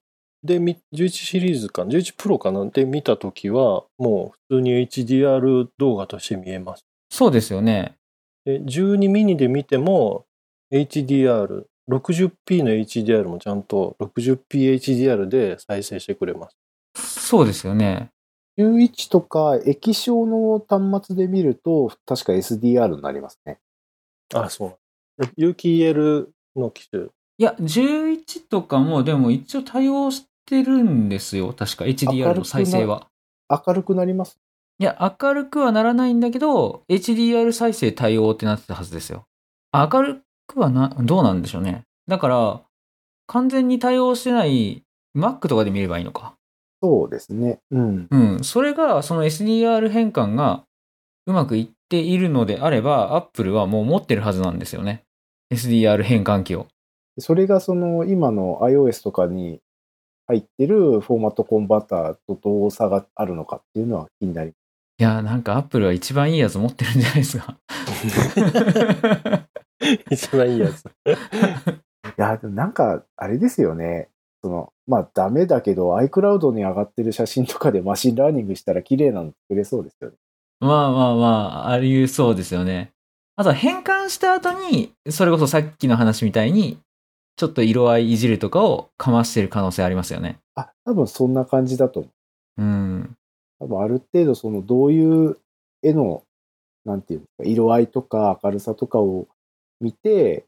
[0.43, 2.65] でみ、11シリーズかな、11 Pro かな？
[2.65, 6.85] で見たときは、もう普通に HDR 動画として見えます。
[7.09, 7.95] そうですよね。
[8.45, 10.25] で、12ミニで見ても
[10.71, 16.55] HDR、60p の HDR もちゃんと 60pHDR で再生してくれます。
[16.95, 18.09] そうですよね。
[18.57, 23.59] 11とか液晶の端末で見ると、確か SDR になりますね。
[24.33, 24.77] あ、そう。
[25.37, 27.05] 有機 EL の機種？
[27.37, 31.53] いや、11とかもでも一応対応してるんですよ。
[31.53, 33.07] 確か HDR の再生は。
[33.49, 34.39] 明るくなります？
[34.79, 39.25] いや、明るくはならないんだけど、HDR 再生対応ってなってたはずですよ。
[39.71, 41.83] あ明るくはな、どうなんでしょうね。
[42.07, 42.61] だから、
[43.27, 44.83] 完全に対応してない
[45.15, 46.35] Mac とかで見ればいいのか。
[46.83, 47.61] そうですね。
[47.71, 48.07] うん。
[48.11, 48.43] うん。
[48.43, 50.65] それが、その SDR 変換が
[51.25, 55.04] うまくいっているのであれば、Apple はもう持ってるはずなんですよね。
[55.53, 56.67] SDR 変換器を。
[57.17, 59.61] それがその今の iOS とかに
[60.27, 64.57] 入ってるフォーマットコンバーターとどう差があるのかっていうのは気になります。
[64.97, 67.57] いや、なんか Apple は一番いいやつ持ってるんじゃないですか。
[70.09, 70.85] 一番いいやつ。
[72.17, 74.09] いや、でもなんか、あれですよね。
[74.41, 80.15] その、まあダメだけど iCloud に上がってる写真とかでマシンラーニングしたら綺麗なの作れそうですよね。
[80.59, 81.27] まあまあま
[81.67, 82.93] あ、ありそうですよね。
[83.37, 86.79] あとは変換した後に、それこそさっきの話みたいに、
[87.35, 90.39] ちょっと色合いいじるとかをかましてる可能性ありますよね。
[90.55, 92.09] あ、多分そんな感じだと思
[92.57, 92.61] う。
[92.61, 93.17] うん。
[93.59, 95.37] 多分ある程度そのどういう
[95.83, 96.23] 絵の、
[96.85, 99.27] なんていうか、色合いとか明るさとかを
[99.81, 100.45] 見て、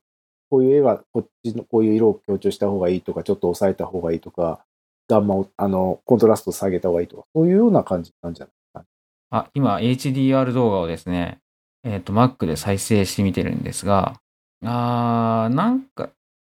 [0.49, 4.61] こういう絵はこっちのこういう色を強調した方がいいとか、ちょっと抑えた方がいいとか、
[5.09, 8.85] ガンマを、あの、コントラスト下げた方がいいとか、そういうような感じなんじゃないですかね。
[9.31, 11.39] あ、今 HDR 動画をですね、
[11.87, 14.19] えっ、と Mac で再生してみてるんですが、
[14.63, 16.09] あー、なんか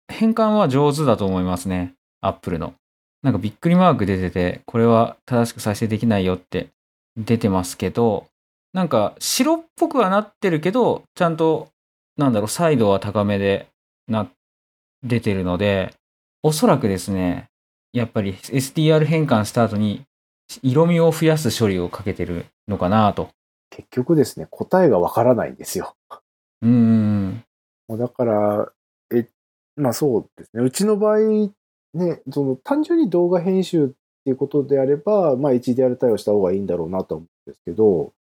[0.08, 1.94] 変換は上手だと思いますね。
[2.22, 2.74] Apple の。
[3.22, 6.68] なんかびっくりマーク出てて、これは正しく再生できないよって
[7.16, 8.26] 出てますけど、
[8.72, 11.68] なんか白っぽくはなってるけど、ちゃんと、
[12.16, 13.66] なんだろう、彩度は高めで
[14.08, 14.28] な、
[15.02, 15.94] 出てるので、
[16.42, 17.46] おそらくですね、
[17.92, 20.02] やっぱり SDR 変換した後に
[20.62, 23.30] 色味を増やす処理をかけてるのかなと。
[23.70, 25.96] 結局ですね、答えがわからないんですよ。
[26.62, 27.44] うん
[27.88, 28.72] だから、
[29.14, 29.28] え、
[29.76, 30.62] まあそうですね。
[30.62, 31.18] うちの場合、
[31.94, 33.88] ね、その単純に動画編集っ
[34.24, 38.12] ていうことであれば、まあ HDR 対応した方がいいんだろうなと思うんですけど、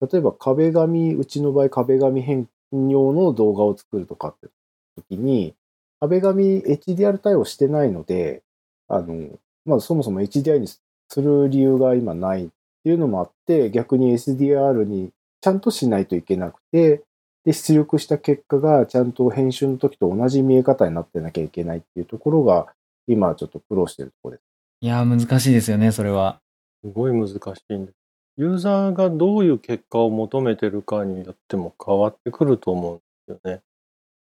[0.00, 4.48] 例えば壁紙、うちの場合壁紙変用の動画を作るとかって
[4.96, 5.54] 時に、
[6.00, 8.42] 壁紙 HDR 対応してないので、
[8.88, 10.80] あの、まあそもそも HDR にす
[11.16, 12.50] る理由が今ない
[12.84, 17.02] っていうのもあって、逆に SDR にちゃんとしないといけなくて、
[17.46, 22.66] で、出力した結果がちゃんと編集の時と同じ見え方になってなきゃいけないっていうところが、
[23.06, 24.44] 今ちょっと苦労してるところです。
[24.82, 26.40] いやー、難しいですよね、それは。
[26.82, 27.38] すごい難し
[27.70, 27.96] いんです。
[28.36, 33.02] ユーザーがどういう結果を求めてるかによっても変わってくると思うんで
[33.40, 33.62] すよね。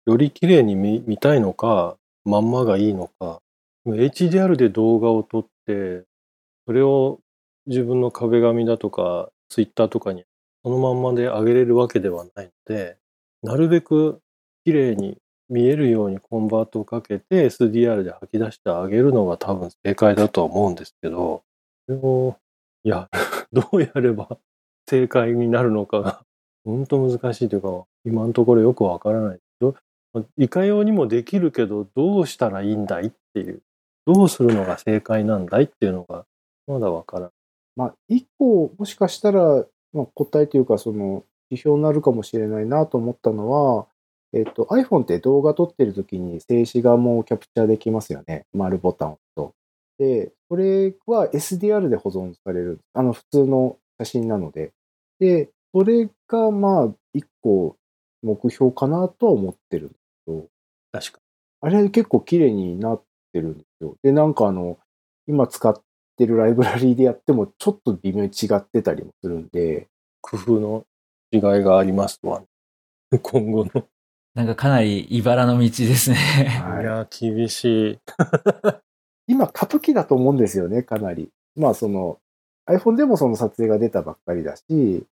[0.05, 1.97] より綺麗に見見たいのか、
[2.27, 3.41] まんまがいいのか。
[3.87, 6.05] HDR で動画を撮って、
[6.67, 7.21] それを
[7.67, 10.25] 自分の壁紙だとか、ツイッターとかに
[10.63, 12.97] そのまんまで上げれるわけではないので、
[13.43, 14.21] なるべく
[14.65, 15.19] 綺麗に
[15.49, 21.43] 見えるようにコンバートをかけて SDR で吐き出してあげるのが多分正解だとは思うんですけど、
[21.87, 22.37] それを、
[22.85, 23.09] いや、
[23.53, 24.39] どうやれば
[24.89, 26.25] 正解になるのかが、
[26.65, 29.41] 本当難しいというか、今のところよくわからない。
[29.61, 29.75] ど
[30.37, 33.63] いかようにもできるけど、どうしたらいいんだいっていう、
[34.07, 36.27] どうするのが正解なんだいっていうのが、
[36.67, 37.31] まだわからない。
[37.81, 39.65] まあ、一個、もしかしたら、
[39.95, 43.87] まあ、答えというか、その、指標になるかもしれないなと思ったのは、
[44.35, 48.45] えっと、iPhone って動画撮ってる時に静止画もキャプチャーできますよね。
[48.53, 49.55] 丸ボタンを押すと。
[49.99, 52.81] で、それは SDR で保存される。
[52.93, 54.73] あの、普通の写真なので。
[55.19, 57.77] で、それが、まあ、一個
[58.23, 60.47] 目標かなとは思ってるんですけど、
[60.93, 61.19] 確か
[61.63, 63.97] あれ結構綺麗になってるんですよ。
[64.03, 64.79] で、なんかあの、
[65.27, 65.75] 今使っ
[66.21, 69.89] てるライブラリーでやってもちょっと微妙に違ってたりもするんで、
[70.21, 70.85] 工夫の
[71.33, 72.43] 違いがありますわ、
[73.23, 73.87] 今後の。
[74.35, 76.17] なんかかなり茨の道ですね。
[76.17, 77.99] はいいや、厳しい。
[79.27, 81.31] 今過渡期だと思うんですよね、かなり。
[81.57, 82.19] まあその
[82.69, 85.07] iPhone でもその撮影が出たばっかりだし、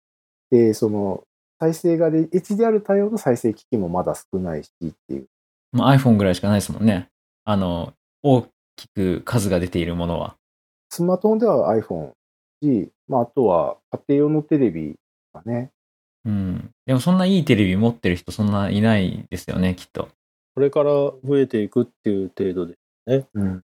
[0.51, 1.25] で、その
[1.61, 5.27] 再生がで、HDR 対応の再生機器もまだ少ないしっていう。
[5.73, 7.11] まあ、iPhone ぐらいしかないですもんね。
[7.45, 10.37] あの、大きく数が出ているものは。
[10.95, 12.13] スマートフォンでは iPhone
[12.63, 14.95] し、まああとは家庭用のテレビ
[15.33, 15.71] がね、
[16.25, 16.71] うん。
[16.87, 20.09] でもそんないいテレビ持ってる人そんないないですよね、きっと。
[20.55, 22.75] これから増えていくっていう程度で。
[23.35, 23.63] うん、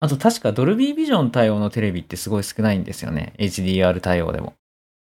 [0.00, 3.32] あと確かドルビービジョン対応のテレビってすごい少ないんですよね。
[3.38, 4.54] HDR 対応でも。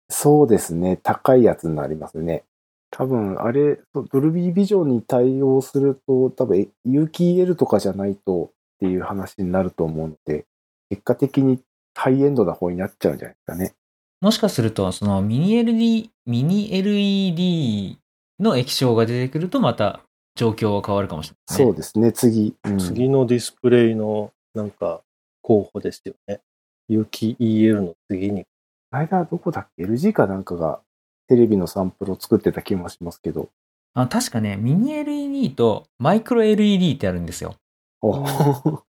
[0.08, 0.98] そうですね。
[1.02, 2.44] 高いやつになりますね。
[2.90, 10.46] 多分、あれ、ドルビービジョンに対応すると、多分、え有機 EL とかじゃないとっていう話になると思うので、
[10.90, 11.60] 結果的に
[11.94, 13.74] ハイエンドな方になっちゃうんじゃないですかね。
[14.20, 17.98] もしかすると、そのミニ LED、ミニ LED
[18.40, 20.00] の液晶が出てくるとまた
[20.36, 21.64] 状況は変わるかもしれない、ね。
[21.64, 22.54] そうですね、次。
[22.64, 25.00] うん次のディスプレイのなんか
[25.42, 26.40] 候補ですよね。
[26.88, 28.44] 有機 EL の次に。
[28.90, 30.80] 間どこだっけ ?LG かなんかが
[31.28, 33.50] テレビのサンプルを作ってた気もしますけど。
[33.94, 37.56] あ確かね、ミニ LED とマイクロ LED ってあるんですよ。
[38.02, 38.24] お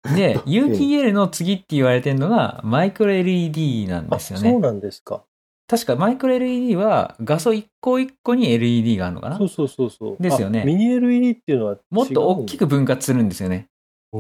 [0.15, 4.60] で、有機 EL の次って言われてるのがマイクロ LED なんですよそうね。
[4.60, 5.24] なんですか。
[5.68, 9.38] 確かマイクロ LED は画素1個1個に LED があるのかな？
[9.38, 10.18] そうそうそうそう。
[10.20, 13.68] ですよねあミニ LED っていうのはもっと大きく分割するんですよね。
[14.13, 14.18] 違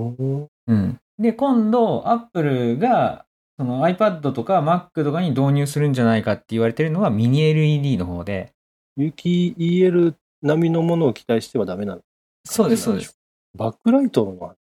[0.67, 0.99] うん。
[1.17, 3.25] で、今度、アップルが、
[3.57, 8.51] その iPad とか Mac とかに導入するんじゃないかって言われてるのがミニ LED の方で、
[8.97, 12.01] 有機 EL 並みのものを期待してはダメなの？
[12.43, 13.17] そうです、そうです。
[13.55, 14.55] バックライトの。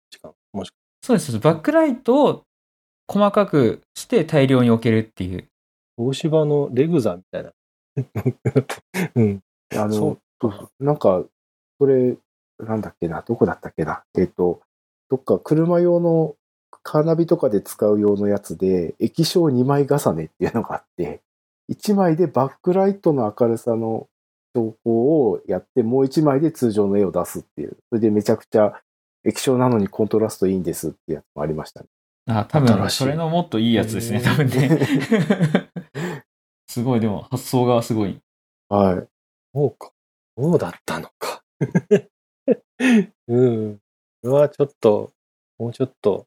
[0.54, 2.42] もしかそうです、バックライトを
[3.06, 5.48] 細かくして大量に置けるっていう。
[5.98, 7.52] 東芝のレグザみたいな。
[9.14, 9.40] うん。
[9.76, 9.98] あの、そ
[10.40, 11.22] そううそうなんか、
[11.78, 12.16] それ、
[12.58, 14.04] なんだっけな、どこだったっけな？
[14.16, 14.60] えっ、と、
[15.10, 16.36] どっか車用の
[16.82, 21.20] カーナビとかで使う用のやつで、液晶2枚重ねっていうのがあって、
[21.70, 24.08] 1枚でバックライトの明るさの
[24.54, 27.76] 投稿をやって、もう1枚で通常の絵を出すっていう。
[27.90, 28.80] それでめちゃくちゃ
[29.24, 31.86] 液晶なのにコントラストいいんですってやつもありましたね。
[32.26, 34.78] あ、多分、新しいそれのもっといいやつですね、多分ね。
[36.68, 38.20] すごい、でも発想がすごい。
[38.68, 39.08] はい。
[39.54, 39.92] そうか。
[40.36, 41.42] そうだったのか。
[43.28, 43.80] うん。
[44.22, 45.12] これはちょっと、
[45.58, 46.26] もうちょっと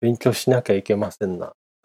[0.00, 1.54] 勉強しなきゃいけませんな。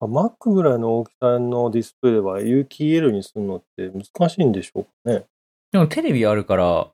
[0.00, 5.26] あ Mac ぐらいの大きさのディスプレイは有機 EL にするのって難しいんでしょうかね。
[5.72, 6.88] でもテレビあるから、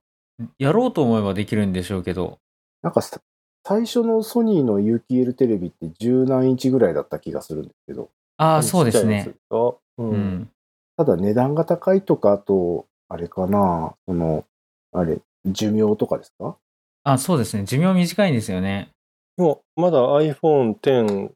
[0.59, 2.39] やろうと思えばできるんでしょうけど、
[2.83, 3.21] なんかさ
[3.67, 9.77] 最初のソニーの有機 EL テレビって10何インチぐらいだった気がするんですけど、ああ、そうですねう。
[9.99, 10.51] うんん。
[10.97, 14.45] ただ値段が高いとか、あと、あれかな、その、
[14.93, 16.57] あれ、寿命とかですか？
[17.05, 17.65] あ、そうですね。
[17.65, 18.91] 寿命短いんですよね。
[19.37, 21.35] でも、まだ iPhone X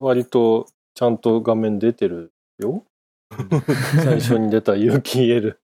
[0.00, 2.84] 割とちゃんと画面出てるよ。
[4.02, 5.56] 最初に出た有機 EL。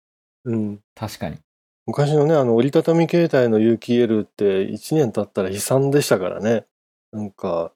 [0.45, 0.79] うん。
[0.95, 1.37] 確かに。
[1.85, 6.65] 昔のね、あの折りたたみ携帯の有機 EL って1年経ったら悲惨でしたからね。
[7.11, 7.73] なんか、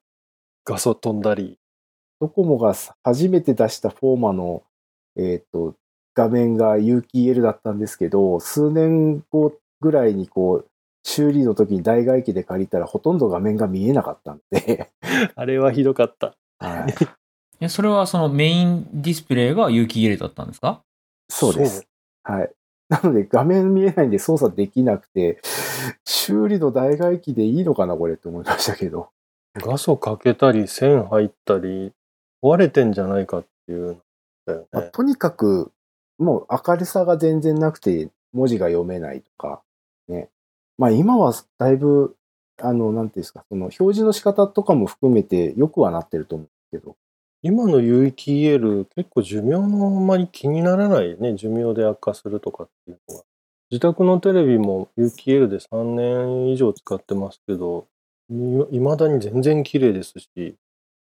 [0.65, 1.59] 画素飛んだり。
[2.19, 4.63] ドコモが初めて出したフォーマの、
[5.17, 5.75] えっ、と、
[6.15, 10.67] 画面が有機 EL だったんですけど、数年後ぐらいにこう、
[11.03, 14.89] 修理の時に代替機で借りたらほとんど画面が見えなかったんで、
[15.35, 16.35] あれはひどかった。
[16.59, 16.93] はい、
[17.61, 20.81] え、それはそのメインディスプレイが有機 EL だったんですか？
[21.29, 21.87] そうです。
[22.23, 22.51] はい。
[22.89, 25.41] なので画面見えないんで操作できなくて、
[26.05, 29.09] 修理の代替機でいいのかな、これって思いましたけど。
[29.55, 31.91] 画素かけたり線入ったり、
[32.41, 34.01] 壊れてんじゃないかっていう
[34.47, 34.65] ね。
[34.71, 35.71] まあとにかく、
[36.17, 39.61] もう明るさが全然なくて、文字が読めないとか、
[40.07, 40.29] ね。
[40.77, 42.15] まあ今はだいぶ、
[42.61, 46.95] あの、なんていうんですか、その表示の仕方とかも含めて良くはなってると思うけど、
[47.41, 51.35] 今の有機 EL 結構寿命のあんまり気にならないね。
[51.35, 53.23] 寿命で悪化するとかっていうのが。
[53.69, 57.87] 自宅のテレビも有機 EL で3年以上使ってますけど、
[58.71, 60.57] いまだに全然綺麗ですし、う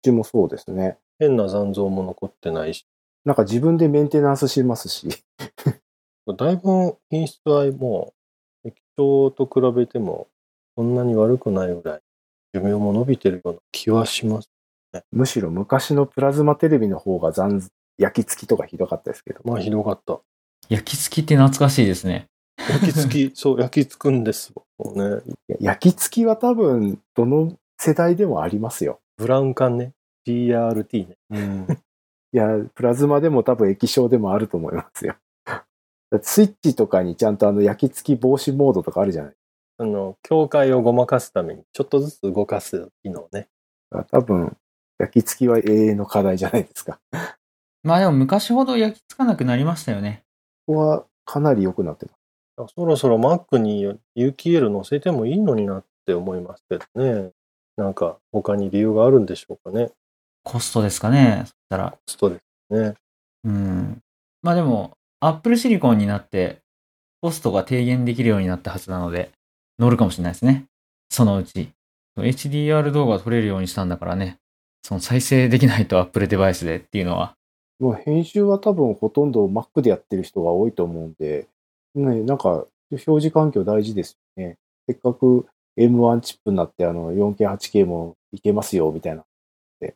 [0.01, 0.97] ちもそうですね。
[1.19, 2.85] 変な残像も残ってないし、
[3.23, 5.09] なんか自分でメンテナンスしますし、
[6.37, 8.13] だいぶ品質はも
[8.63, 10.27] う液晶と比べても
[10.75, 12.01] そんなに悪くないぐらい
[12.53, 14.54] 寿命も伸びてるような気はします。
[15.11, 17.61] むしろ昔のプラズマテレビの方が残
[17.97, 19.39] 焼き付きとかひどかったですけど。
[19.43, 20.19] まあひどかった。
[20.69, 22.27] 焼き付きって懐かしいですね。
[22.57, 24.63] 焼き付き、そう、焼き付くんですよ。
[24.77, 25.21] もうね、
[25.59, 28.99] 焼き付きは多分、どの世代でもありますよ。
[29.17, 29.93] ブラウン管ね。
[30.27, 31.17] GRT ね。
[31.29, 31.67] うん。
[32.33, 35.15] いや、プラズマでも多分液晶でもあると思いますよ。
[36.21, 39.33] スイッチとかにちゃんとあの焼き付き防止モードとかあるじゃない
[39.77, 43.47] あの、境界をごまかすために、ちょっとずつ動かす機能ね。
[44.11, 44.57] 多分、
[44.99, 46.99] 焼き付きは永遠の課題じゃないですか。
[47.83, 50.23] まあでも昔ほど焼き付かなくなりましたよね。
[50.65, 52.73] ここはかなり良くなってます。
[52.75, 57.31] そろそろ Mac に有機 EL 載せてもいいのになって思いますけどね。
[57.77, 59.91] なんか他に理由があるんでしょうかね。
[60.43, 61.41] コストですかね。
[61.45, 61.91] そしたら。
[61.91, 62.37] コストで
[62.69, 62.93] すね。
[63.43, 64.01] うん。
[64.41, 66.61] まあでも、Apple シリコンになって、
[67.21, 69.31] コストが低減できるようになったはずなので、
[69.79, 70.65] 乗るかもしれないですね。
[71.09, 71.71] そのうち。
[72.17, 74.37] HDR 動画撮れるようにしたんだからね。
[74.85, 77.33] その再生できないと Apple デバイスでっていうのは。
[77.79, 81.47] もう編集は多分ほとんど Mac でやってる人が多いと思うんで、
[81.95, 84.57] ね、なんか表示環境大事ですよね。
[84.87, 89.25] せっかく M1 チップになってあの 4K8K もいけますよみたいな。
[89.79, 89.95] で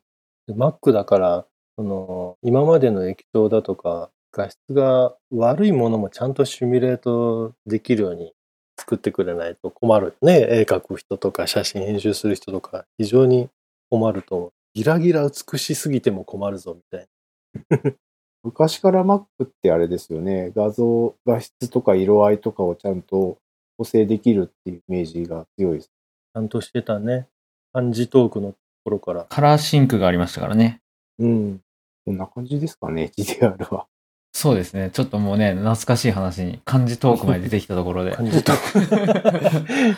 [0.49, 1.45] Mac だから、
[1.77, 8.33] その、今までの液晶だとか、画質が悪いものもちゃんとシミュレートできるように
[8.75, 10.47] 作ってくれないと困るよね。
[10.49, 13.49] 絵描く人とか写真編集する人とか非常に
[13.91, 17.07] 困ると思ギラギラ美しすぎても困るぞみたい
[18.43, 20.51] 昔から Mac ってあれですよね。
[20.55, 23.37] 画像、画質とか色合いとかをちゃんと
[23.77, 25.91] 補正できるっていうイメージが強いです。
[26.33, 26.41] な。
[26.41, 27.27] ちゃんとしてたね。
[27.73, 29.25] 漢字トークのところから。
[29.25, 30.81] カラーシンクがありましたからね。
[31.17, 31.61] うん。
[32.05, 33.87] こんな感じですかね、 HDR は。
[34.39, 34.89] そうですね。
[34.93, 38.11] ちょっともうね、懐かしい話に、漢字トークまで出てきたところで。
[38.15, 39.97] 漢字トー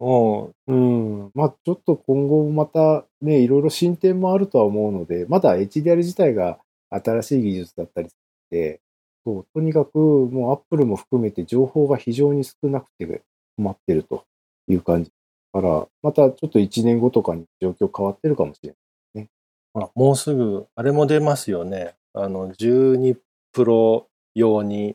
[0.02, 1.30] もう、うん。
[1.34, 6.58] まあちょっと今後もまたね、いろいろ進展もあるとは思うので、まだ HDR 自体が
[6.88, 8.14] 新しい技術だったりし
[8.48, 8.80] て、
[9.26, 13.22] そうとにかくもう Apple も含めて情報が非常に少なくて
[13.58, 14.24] 困ってると
[14.68, 15.12] いう感じ。
[15.52, 18.74] だから、またちょっと1年後とかに状況変わってるかもしれ
[19.14, 19.28] ない。
[19.74, 21.96] ほら、もうすぐ、あれも出ますよね。
[22.14, 23.18] あの、12
[23.58, 24.06] プロ
[24.36, 24.94] 用に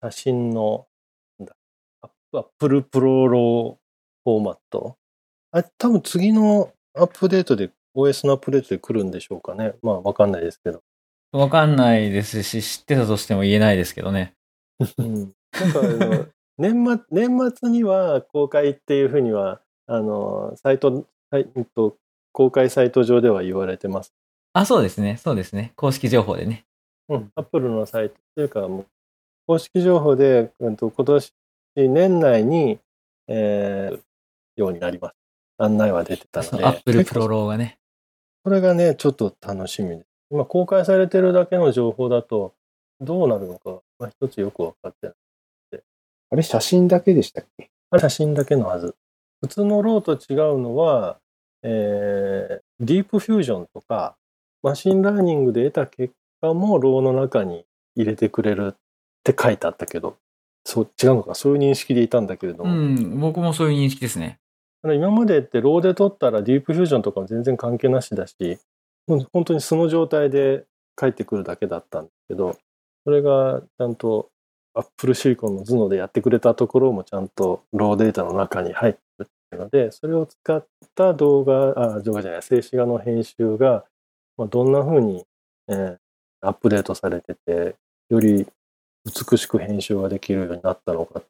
[0.00, 0.86] 写真の、
[2.32, 3.74] Apple ProRAW
[4.22, 4.96] フォーマット？
[5.50, 9.74] あれ、多分次のアップデートで、OS のアップデートで来るんでしょうかね。
[9.82, 10.80] まあ、わかんないですけど。
[11.32, 14.34] わかんないですし、知ってたとしても言えないですけどね。
[14.98, 15.14] うん。
[15.14, 15.32] なん
[15.72, 21.96] かあの、 年末、年末には公開っていうふうには、あの、サイト、はいえっと、
[22.30, 24.14] 公開サイト上では言われてます。
[24.52, 25.16] あ、そうですね。
[25.16, 25.72] そうですね。
[25.74, 26.64] 公式情報でね。
[27.08, 28.86] うん、アップルのサイトというか、もう
[29.46, 31.34] 公式情報で、うん、と今年
[31.76, 32.78] 年内に、
[33.28, 34.00] えー、
[34.56, 35.14] ようになります。
[35.58, 36.64] 案内は出てたので。
[36.64, 37.78] Apple ProRAW がね。
[38.42, 40.06] これがね、ちょっと楽しみです。
[40.30, 42.54] 今公開されてるだけの情報だと、
[43.00, 45.14] どうなるのか、まあ、一つよく分かってない。
[46.30, 47.70] あれ写真だけでしたっけ？
[47.90, 48.94] あれ写真だけのはず。
[49.42, 51.18] 普通の RAW と違うのは、
[51.62, 54.16] えー、 Deep Fusion とか、
[54.62, 56.14] マシンラーニングで得た結
[56.44, 57.64] 果も RAW の中に
[57.96, 58.76] 入れてくれるっ
[59.22, 60.16] て書いてあったけど、
[60.64, 64.38] そう、違うのか、そういう認識でいたんだけれどうも、ん、僕もそういう認識ですね。
[64.82, 68.58] 今までって RAW で撮ったら Deep Fusion とかも全然関係なしだし、
[69.06, 70.64] 本当に素の状態で
[70.96, 72.58] 帰ってくるだけだったんですけど、
[73.04, 74.30] それがちゃんと
[74.74, 83.86] Apple シリコンの頭脳でやってくれたところもちゃんとローデータの中に入ってるっていうので、それを使った動画、あ、動画じゃない、静止画の編集が、
[84.36, 85.24] まあ、どんな風に、
[85.68, 86.03] えー
[86.46, 87.76] アップデートされてて、
[88.10, 88.46] より
[89.04, 91.22] 美しく編集ができるようになったのか、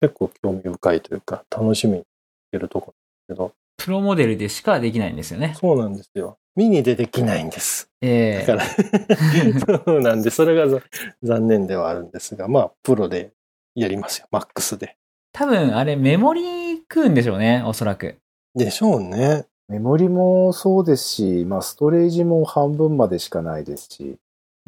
[0.00, 2.04] 結構興味深いというか、楽しみにし
[2.52, 2.94] てるとこ
[3.28, 5.60] ろなんですプロモデルでしかできないんですよねけど、。
[5.60, 6.38] そうなんですよ。
[6.56, 7.88] ミニでできないんです。
[8.00, 8.64] えだえから、
[9.86, 10.82] そうなんで、それがざ
[11.22, 13.30] 残念ではあるんですが、まあ、プロで
[13.76, 14.96] やりますよ、マックスで。
[15.32, 18.16] 多分あれメモリ食うんでしょうね、おそらく。
[18.54, 19.46] でしょうね。
[19.68, 24.16] メモリもそうですし、まあストレージも半分までしかないですし、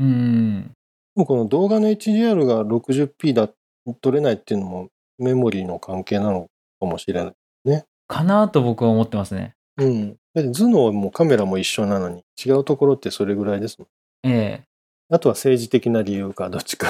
[0.00, 0.72] うん。
[1.14, 3.48] もうこの動画の HDR が 60p だ、
[4.00, 4.88] 取れないっていうのも
[5.18, 6.48] メモリーの関係なの
[6.80, 7.34] かもしれない。
[8.08, 9.54] かなと僕は思ってますね。
[9.76, 10.16] うん。
[10.34, 13.88] だって頭脳もカメラも一緒なのに、違うところってそれぐらいですもん。
[14.28, 14.64] え
[15.10, 16.88] あとは政治的な理由か、どっちか。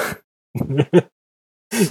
[0.92, 1.08] え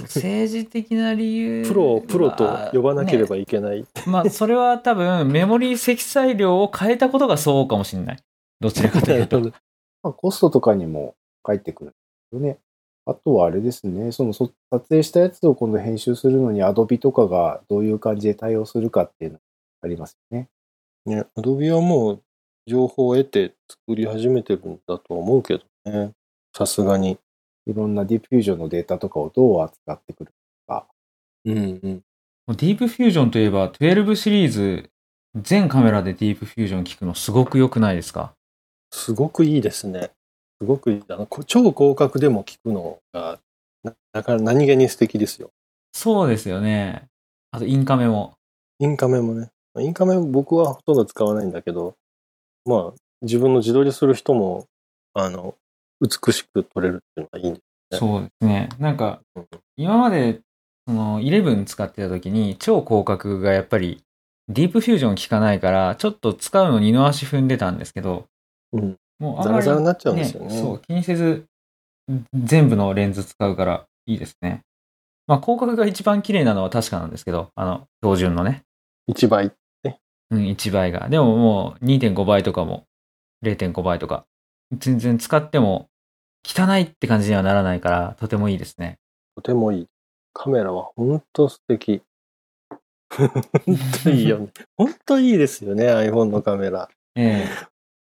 [0.02, 1.68] 政治的な理由は。
[1.68, 3.84] プロをプロと呼ばなければねいけない。
[4.06, 8.18] まあ、それは多分メモリ積載量を変えたことがそうかもしれない。
[8.60, 9.52] どちらかというと。
[10.02, 11.96] まあ、コストとかにも返ってくるんで
[12.30, 12.58] すよね。
[13.06, 19.42] あとはあれですね、そのそ撮影したやつを今度編集するのに Adobe とかがどういう感じで対応するかっていうのが
[19.82, 20.48] ありますよね。
[21.06, 22.22] ね、Adobe はもう
[22.66, 26.12] 情報を得て作り始めてるんだと思うけどね。
[26.56, 27.18] さすがに。
[27.66, 30.32] いろんなディープフュージョンのデータとかをどう扱ってくる
[30.66, 30.86] か。
[31.44, 32.02] うんうん。
[32.48, 34.90] ディープフュージョンといえば、12シリーズ、
[35.36, 38.34] 全カメラでディープフュージョン聞くのすごく良くないですか？
[38.90, 40.10] すごくいいですね。
[40.60, 41.02] すごくいい。
[41.08, 43.38] あのこ超広角でも聞くのが、
[43.82, 45.50] なだから何気に素敵ですよ。
[45.92, 47.08] そうですよね。
[47.50, 48.34] あと、インカメも。
[48.78, 49.50] インカメもね。
[49.78, 51.94] インカメ僕はほとんど使わないんだけど、
[52.64, 54.66] まあ、自分の自撮りする人も、
[55.14, 55.54] あの、
[56.00, 57.60] 美しく撮れるっていうのがいいんで
[57.92, 57.98] す。
[57.98, 58.68] そうですね。
[58.78, 60.40] なんか、うん今まで、
[60.86, 64.04] その、11使ってた時に、超広角がやっぱり、
[64.48, 68.26] ディープフュージョン効かないから、ちょっと使うの二の足踏んでたんですけど、
[68.72, 68.96] うん。
[69.18, 70.50] もうあんまりザラザラになっちゃうんですよね。
[70.50, 71.46] そう、気にせず、
[72.34, 74.62] 全部のレンズ使うからいいですね。
[75.26, 78.62] まあ、広角が一番綺麗なのは確かなんですけど、あの、標準のね。
[79.08, 79.52] 1倍。
[80.30, 81.08] うん、1倍が。
[81.08, 82.86] でももう2.5倍とかも、
[83.42, 84.26] 0.5倍とか、
[84.72, 85.88] 全然使っても
[86.44, 88.98] 汚いって感じにはならないから、とてもいいですね。
[89.36, 89.86] とてもいい。
[90.32, 92.02] カメラは本当素敵。
[93.10, 93.30] 本
[94.04, 94.48] 当いいよね。
[94.76, 96.88] 本当いいですよね、iPhone のカメラ。
[97.16, 97.46] え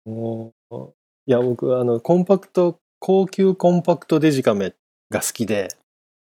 [0.06, 0.94] もう、
[1.26, 4.74] いや、僕、あの、コンパクト、高級コンパクトデジカメ
[5.10, 5.70] が好きで、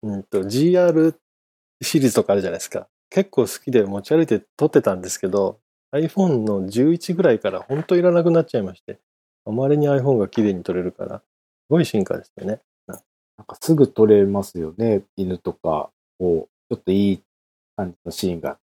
[0.02, 1.14] うんと、GR
[1.82, 2.88] シリーズとかあるじゃないですか。
[3.10, 5.60] 結構好きで持ち歩いて撮ってたんですけど、
[5.92, 8.98] iPhone の11ぐらいから本当いらなくなっちゃいまして、
[9.46, 11.24] あまりに iPhone が綺麗に撮れるから、す
[11.70, 12.60] ごい進化ですよね。
[13.38, 15.04] なんかすぐ撮れますよね。
[15.16, 17.22] 犬とか、こう、ちょっといい
[17.76, 18.58] 感じのシーンが。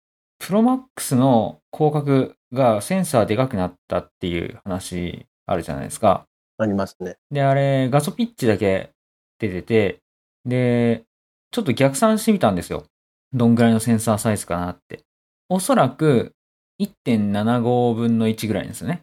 [0.46, 6.26] プロマックスの広角がセンサーでかくなったっていう話あるじゃないですか。
[6.58, 7.16] ありますね。
[7.30, 8.90] で、あれ、画素ピッチだけ
[9.38, 10.00] 出てて、
[10.44, 11.04] で、
[11.50, 12.84] ちょっと逆算してみたんですよ。
[13.32, 15.00] どんぐらいのセンサーサイズかなって。
[15.48, 16.34] おそらく
[16.78, 19.02] 1.75分の1ぐらいですよね。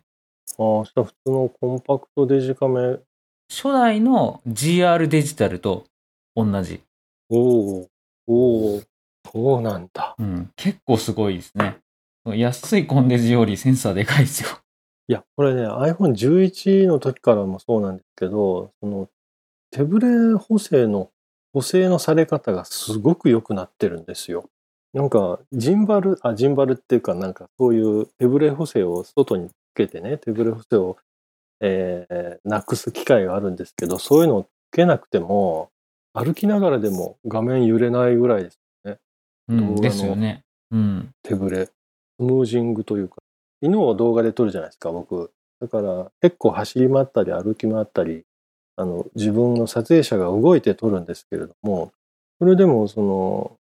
[0.59, 2.99] ああ、したら普通のコンパクトデジカメ。
[3.49, 5.85] 初代の GR デジタルと
[6.35, 6.83] 同じ。
[7.31, 7.87] おお
[8.27, 8.81] おお
[9.31, 10.15] そうなんだ。
[10.17, 11.79] うん、結構すごいですね。
[12.25, 14.49] 安いコンデジよりセンサーでかいですよ。
[15.07, 19.09] いや、これね、iPhone11 の時からもそうなんですけど、その
[19.71, 21.09] 手ブレ補正の
[21.53, 24.49] 補正のされ方がすごく良くなってるんですよ。
[24.93, 30.97] なんか、ジンバル、あ、ジンバルっていうか、なんかそういう手ブレ補正を外につけてね、手ブレ補正を、
[31.61, 35.69] えーなくす機会があるんですけど、そういうのをつけなくても、
[36.13, 38.60] 歩きながらでも画面揺れないぐらいです。
[39.47, 39.81] うん、動。
[41.23, 41.65] 手ブレ。
[41.65, 41.73] ス
[42.19, 43.17] ムージングというか、
[43.61, 45.31] 犬を動画で撮るじゃないですか、僕。
[45.59, 48.23] だから結構走り回ったり歩き回ったり、
[48.75, 51.91] あの、自分の撮影者が動いて撮るんですけれども、
[52.39, 53.57] それでもその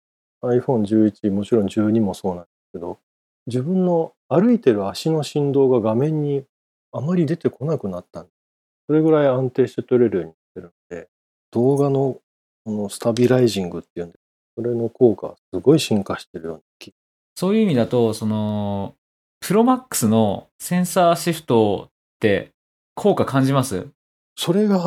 [0.43, 2.99] iPhone11、もちろん12もそうなんですけど、
[3.47, 6.43] 自分の歩いてる足の振動が画面に
[6.91, 8.33] あまり出てこなくなったんです。
[8.87, 11.09] それぐらい安定して撮れるようになってるので、
[11.51, 12.19] 動画の
[12.65, 14.19] このスタビライジングっていうんで、
[14.55, 16.93] それの効果はすごい進化してるような気
[17.35, 18.95] そういう意味だと、その、
[19.41, 22.51] プロマックスのセンサーシフトって
[22.95, 23.87] 効果感じます？
[24.37, 24.77] それが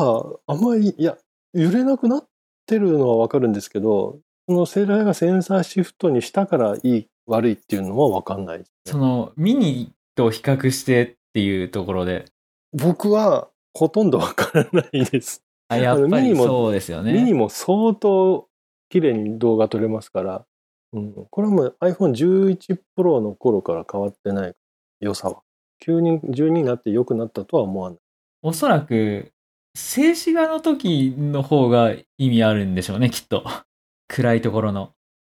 [0.47, 1.17] あまり、いや、
[1.53, 2.27] 揺れなくなっ
[2.65, 4.17] てるのはわかるんですけど、
[4.47, 8.65] そのセーラーがセンサーシフトにしたからいい、悪いっていうのはわかんないね。
[8.87, 12.25] その、ミニと比較してっていうところで。
[12.73, 15.43] 僕はほとんどわからないです。
[15.67, 17.13] あ、やっぱりそうですよね。
[17.13, 18.48] ミニも相当
[18.89, 20.45] 綺麗に動画撮れますから、
[20.93, 24.55] うん、これはもう iPhone11 Pro の頃から変わってない
[24.99, 25.41] 良さは。
[25.79, 27.99] 急に12になって良くなったとは思わない。
[28.41, 29.31] おそらく、
[29.75, 33.43] 静止画の時の方が意味あるんでしょうね、きっと。
[34.07, 34.87] 暗いところの。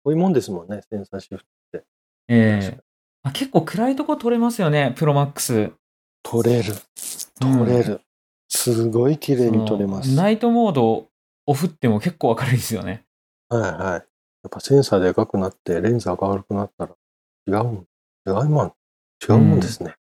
[0.03, 1.45] こういうもんですもんね、センサーシフト
[1.78, 1.88] って。
[2.28, 2.80] ええ
[3.24, 5.72] あ結構暗いとこ撮れますよね、プロマックス。
[6.22, 6.74] 撮れる。
[7.39, 8.01] 撮れる。
[8.49, 10.16] すごい綺麗に撮れます。
[10.16, 11.08] ナイトモード
[11.47, 13.05] オフっても結構明るいですよね。
[13.49, 13.81] はいはい。
[13.91, 16.95] やっぱセンサーでかくなって、レンズ明るくなったら、
[17.47, 17.87] 違うもん。
[18.27, 18.73] 違うもん。
[19.27, 19.95] 違うもんですね。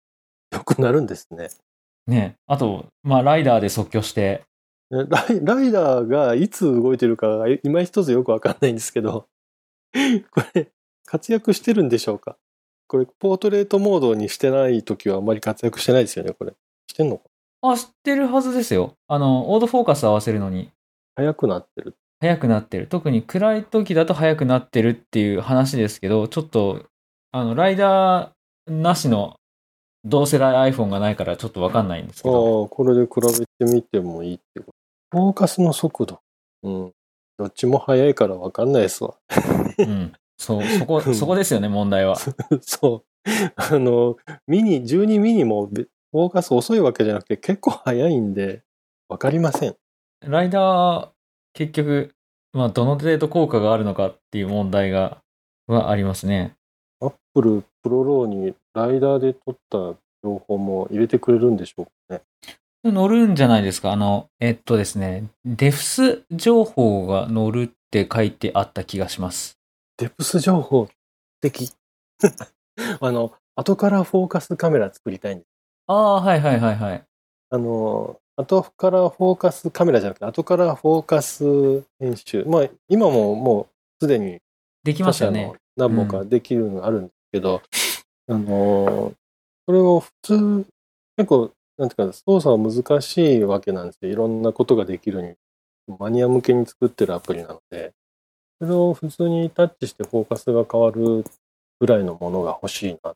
[0.51, 1.49] 良くなるんですね。
[2.07, 2.35] ね。
[2.47, 4.43] あと、まあ、ライダーで即興して、
[4.91, 9.27] えライライダーがいつ動いてるかが今一つよくわかんないんですけど、
[10.31, 10.71] これ、
[11.05, 12.37] 活躍してるんでしょうか？
[12.87, 16.53] これ、ポートレートモードにしてない時はあんまり活躍してないですよね、これ。
[16.87, 17.23] してんのか
[17.61, 18.97] あ、知ってるはずですよ。
[19.07, 20.71] あの、オードフォーカス合わせるのに
[21.15, 21.95] 速くなってる。
[22.21, 22.87] 速くなってる。
[22.87, 26.85] 特に暗い時だと速くなってるっていう話ですけど、ちょっと、
[27.31, 29.35] あの、ライダーなしの
[30.05, 33.09] 同世代 iPhone がないからちょっとわかんないんですけああど、ー、これで比
[33.59, 34.67] べてみてもいいってこ
[35.11, 35.17] と。
[35.17, 36.21] フォーカスの速度。
[36.61, 36.91] うん。
[37.39, 39.15] どっちも速いからわかんないですわ。
[39.79, 40.13] うん。
[40.37, 42.17] そう、そこ、そこですよね、問題は。
[42.61, 43.29] そう。
[43.55, 44.17] あの、
[44.47, 48.61] ミニ、12ミニもべフォーカス遅いわけじゃなくて結構速いんで、
[49.09, 49.75] わかりません。
[50.21, 51.20] ライダー、
[51.53, 52.11] 結局、
[52.53, 55.21] まあ、どの程度効果があるのかっていう問題が、
[55.67, 56.53] はありますね。
[57.01, 62.21] Apple ProRAW に LiDAR で撮った情報も入れてくれるんでしょうかね。
[62.83, 63.91] 乗るんじゃないですか。
[63.91, 69.59] あの、えっとですね、デプス情報が乗るって書いてあった気がします。
[69.97, 70.89] デプス情報
[71.41, 71.71] 的？
[72.99, 75.47] あの、後からフォーカスカメラ作りたいんです。
[75.87, 77.03] ああ、はいはいはいはい。
[77.49, 82.43] あの、後からフォーカスカメラじゃなくて、後からフォーカス編集。
[82.45, 83.67] まあ、今ももう
[84.05, 84.39] すでに
[84.83, 85.51] できますよね。
[85.75, 87.61] 何本かできるのがあるんですけど、
[88.27, 89.13] あの、
[89.65, 90.65] それを普通、
[91.17, 94.11] 結構、なんていうか、操作は難しいわけなんですよ。
[94.11, 95.35] いろんなことができるに、
[95.99, 97.93] マニア向けに作ってるアプリなので、
[98.59, 101.23] それを普通にタッチしてフォーカスが変わる
[101.79, 103.15] ぐらいのものが欲しいなっ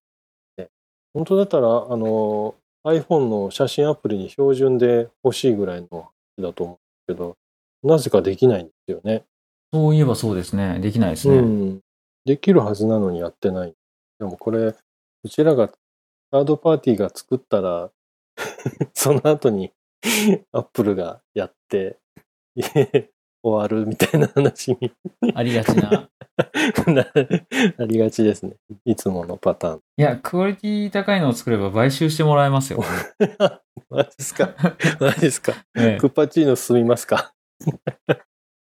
[0.58, 0.70] て。
[1.14, 2.56] 本当だったら、あの、
[2.86, 6.10] iPhone の写真アプリに標準で欲しいぐらいの
[6.40, 6.78] だと思う
[7.08, 7.36] けど、
[7.84, 9.24] なぜかできないんですよね。
[9.74, 10.80] そういえばそうですね。
[10.80, 11.38] できないですね。
[11.38, 11.80] うん。
[12.26, 13.74] できるはずなのにやってない。
[14.20, 14.76] でもこれ、
[15.24, 15.70] うちらが、
[16.32, 17.92] サードパーティーが作ったら、
[18.94, 19.72] その後に
[20.52, 21.98] アップルがやって、
[23.44, 24.92] 終わるみたいな話に
[25.34, 26.10] ありがちな。
[26.88, 27.06] な
[27.80, 28.56] ありがちですね。
[28.86, 29.82] いつものパターン。
[29.98, 32.84] いや、クオリティ高いのを作れば買収してもらえますよ。
[33.90, 34.54] マジですか？
[35.00, 35.54] マジですか？
[35.78, 37.34] ええクッパチーノ進みますか？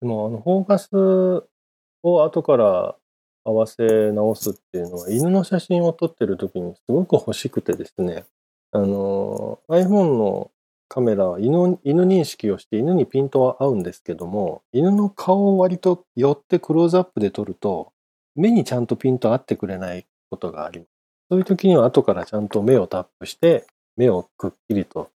[0.01, 0.89] でも、あの、フォーカス
[2.03, 2.97] を後から
[3.45, 8.25] 合わせ直すっていうのは、犬の写真を撮ってる時にすごく欲しくてですね、
[8.73, 10.51] あの、iPhone の
[10.89, 17.93] カメラは犬犬認識をして犬にピントは合うんですけども、犬の顔を割と寄ってクローズアップで撮ると、
[18.35, 20.89] 目にちゃんとピント合ってくれないことがあります。
[21.31, 23.67] そういう時には後からちゃんと目をタップして、
[23.97, 25.11] 目をくっきりと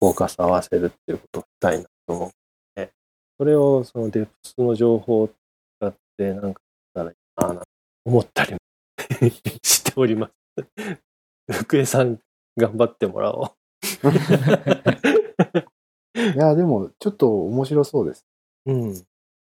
[0.00, 2.30] フォーカス合わせるっていうことをしたいなと思っ
[2.76, 2.92] て、
[3.38, 5.30] それをそのデプスの情報を
[5.80, 6.64] 使ってなんかし
[6.94, 7.64] たらいいなぁなんて
[8.04, 8.54] 思ったり
[9.64, 10.32] しております。
[11.50, 12.20] 福江さん
[12.56, 13.63] 頑張ってもらおう。
[16.14, 18.26] いや、でも、ちょっと面白そうです。
[18.66, 18.92] うん。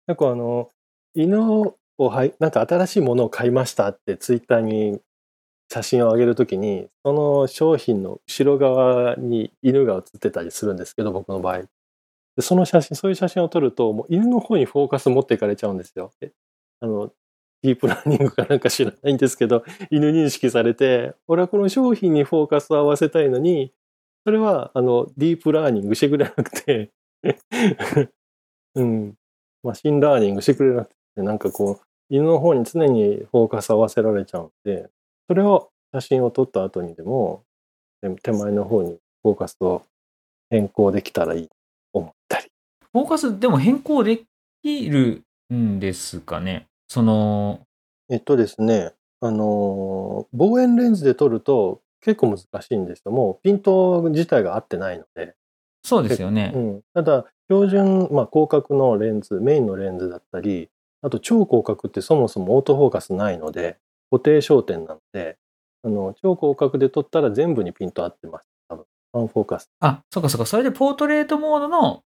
[0.06, 0.70] なんかあの、
[1.14, 1.76] 犬を
[2.08, 5.00] はい、なんか新しいものを買いましたってツイッターに
[5.70, 11.58] 写真を上げるときに、その商品の後ろ側に犬が写ってたりするんですけど、僕の場合。
[11.60, 11.68] で
[12.40, 16.10] その写真、そういう写真を撮ると、もう犬の方にフォーカス持っていかれちゃうんですよ。
[16.80, 17.12] あの、
[17.62, 23.72] ディープラーニングかなんか知らないんですけど、犬認識されて、俺はこの商品にフォーカスを合わせたいのに、
[24.24, 26.90] それは、あの、ディープラーニングしてくれなくて、
[28.74, 29.14] うん、
[29.62, 34.90] マシンラーニングしてくれなくて、なんかこう、犬の方に常にフォーカス合わせられちゃうんで、
[35.28, 37.44] それを写真を撮った後にでも、
[38.02, 39.82] で手前の方にフォーカスを
[40.50, 41.54] 変更できたらいいと
[41.92, 42.46] 思ったり。
[42.92, 44.22] フォーカスでも変更で
[44.62, 45.22] きる
[45.54, 46.66] んですかね？
[46.88, 47.60] その、
[48.08, 53.12] えっとですね、あのー望遠レンズで撮ると結構難しいんですよ。
[53.12, 55.34] もうピント自体が合ってないので。
[55.82, 56.52] そうですよね。
[56.54, 60.68] うん、ただ、標準、まあ、広角のレンズ、メインのレンズだったり、
[61.02, 63.78] あと超広角ってそもそもオートフォーカスないので、
[64.10, 65.38] 固定焦点なので、
[65.82, 68.44] あの超広角で撮ったら全部にピント合ってます。
[68.68, 68.84] 多分。
[69.12, 69.70] ファンフォーカス。
[69.80, 70.46] あ、そっかそっか。
[70.46, 72.02] それでポートレートモードの。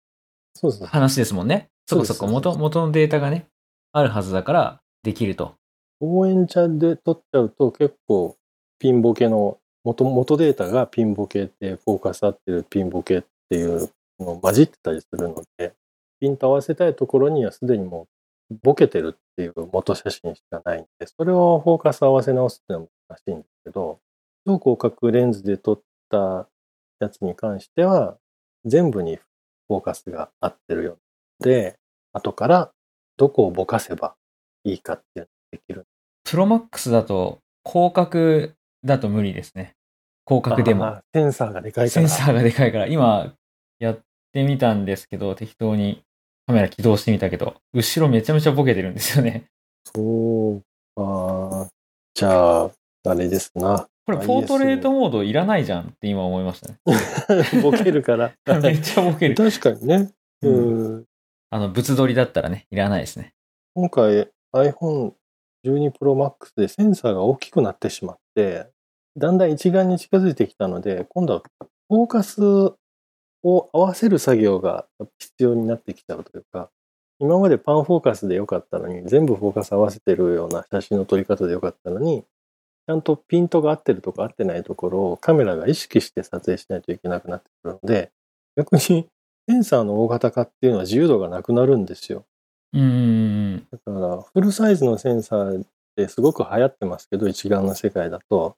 [0.86, 1.70] 話ですもんね。
[1.86, 2.26] そっかそっか。
[2.26, 3.46] そうです元、元のデータがね、
[3.92, 5.54] あるはずだからできると。
[6.00, 8.36] 望遠鏡で撮っちゃうと結構
[8.78, 15.74] ピンボケの元、元データがピンボケってフォーカス合ってるピンボケっていうのを混じってたりするので、
[16.20, 18.06] ピント合わせたいところにはすでにも
[18.50, 24.00] うボケてるっていう元写真しかないんで、それをフォーカス合わせ直すっていうのは難しいんですけど、
[24.46, 25.80] 超広角レンズで撮っ
[26.10, 26.48] た
[27.00, 28.16] やつに関しては、
[28.64, 30.98] 全部にフォーカスが合ってるよ
[31.40, 31.78] うで、
[32.12, 32.72] 後から
[33.16, 34.14] どこをぼかせば
[34.64, 35.86] いいかっていうのができる。
[36.24, 38.50] プロマックスだと、広角
[38.84, 39.74] だと無理ですね。
[40.26, 41.00] 広角でも。
[41.14, 42.08] センサーがでかいから。
[42.08, 43.34] センサーがでかいから、今
[43.78, 44.00] やっ
[44.32, 46.04] てみたんですけど、適当に
[46.46, 49.46] カメラ起動してみたけど、後ろめちゃめちゃボケてるんですよね。
[49.84, 50.62] そう
[50.96, 51.68] か。
[52.14, 52.70] じゃあ、
[53.04, 53.88] あれですな。
[54.04, 56.78] これ、ポートレートモードいらないじゃんって今思いましたね。
[57.62, 58.32] ボケるから。
[58.60, 59.34] めっちゃボケる。
[59.34, 60.10] 確かにね。
[60.42, 61.04] ううん
[61.50, 63.34] あの、物撮りだったらね、いらないですね。
[63.74, 65.12] 今回 iPhone12
[65.90, 68.71] Pro Max でセンサーが大きくなってしまって、
[69.16, 71.42] だんだん一眼に近づいてきたので、今度は
[71.88, 72.40] フォーカス
[73.42, 74.86] を合わせる作業が
[75.18, 76.70] 必要になってきちゃうというか、
[77.18, 82.24] 今までパンフォーカスでよかったのに、全部フォーカス合わせてるような写真の撮り方でよかったのに、
[82.86, 88.10] ちゃんとピントが合ってるとか合ってないところをカメラが意識して撮影しないといけなくなってくるので、
[88.56, 88.80] 逆に
[89.48, 92.24] センサーの大型化っていうのは自由度がなくなるんですよ。
[92.72, 93.66] うーん。
[93.70, 98.56] だから、フルサイズのセンサーってすごく流行ってますけど、一眼の世界だと、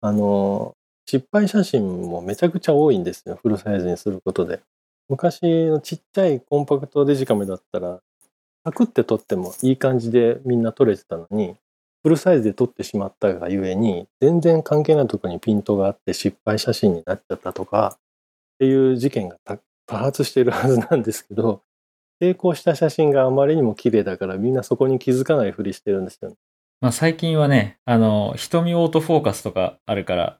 [0.00, 0.74] あの、
[1.06, 4.60] 失敗写真もめちゃくちゃ多いんですよ、フルサイズにすることで。
[5.08, 8.00] 昔のちっちゃいコンパクトデジカメだったら、
[8.64, 11.54] パクって撮ってもいい感じでみんな撮れてたのに、
[12.02, 19.36] フルサイズで撮ってしまったがゆえに、全然関係ないところにピントがあって失敗写真になっちゃったとか、っていう事件が
[19.86, 21.62] 多発しているはずなんですけど、
[22.20, 26.36] 成功した写真があまりにも綺麗だからみんなそこに気づかないふりしてるんですよね。
[26.80, 30.38] まあ最近はね、あの、瞳オートフォーカスとかあるから、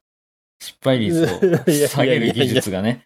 [0.61, 1.27] 失敗率を
[1.89, 3.05] 下げる技術がね。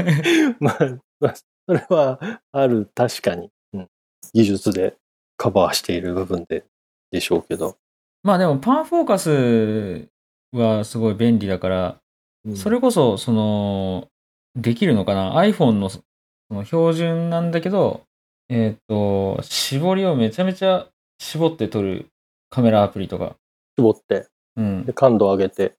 [0.60, 0.78] まあ、
[1.20, 3.88] まあそれはある、確かに、うん、
[4.34, 4.96] 技術で
[5.36, 6.64] カバーしている部分で
[7.10, 7.76] でしょうけど。
[8.22, 10.08] まあでもパンフォーカス
[10.52, 12.00] はすごい便利だから、
[12.44, 14.08] うんそれこそ、その、
[14.54, 16.04] できるのかな ?iPhone のそ
[16.50, 18.04] の標準なんだけど、
[18.48, 22.08] えっ、と、絞りをめちゃめちゃ絞って撮る
[22.56, 23.36] カメラアプリとか。
[23.78, 24.94] 絞って、うんで。
[24.94, 25.74] 感度を上げて、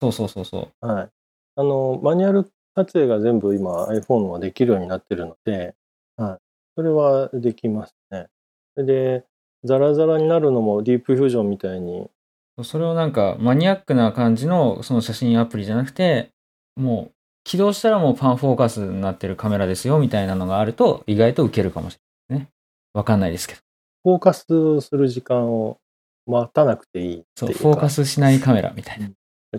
[0.00, 0.86] そうそうそうそう。
[0.86, 1.08] はい。
[1.56, 5.74] あの、マニュアル撮影が全部今 iPhone はできるようになってるので、
[6.16, 6.38] はい。
[6.76, 8.28] それはできますね。
[8.74, 9.24] それで、
[9.64, 12.08] ザラザラになるのもディープフュージョンみたいに、
[12.62, 16.30] それをなんかマニアックな感じのその写真アプリじゃなくて、
[16.76, 17.12] もう
[17.44, 21.98] 起動したらもうパンフォーカスになってるカメラですよみたいなのがあると意外と受けるかもし
[22.30, 22.52] れないですね。
[22.94, 23.60] わかんないですけど。
[24.04, 24.46] フォーカス
[24.80, 25.78] する時間を
[26.26, 27.36] 待たなくていいっていうか。
[27.36, 29.10] そう、フォーカスしないカメラみたいな。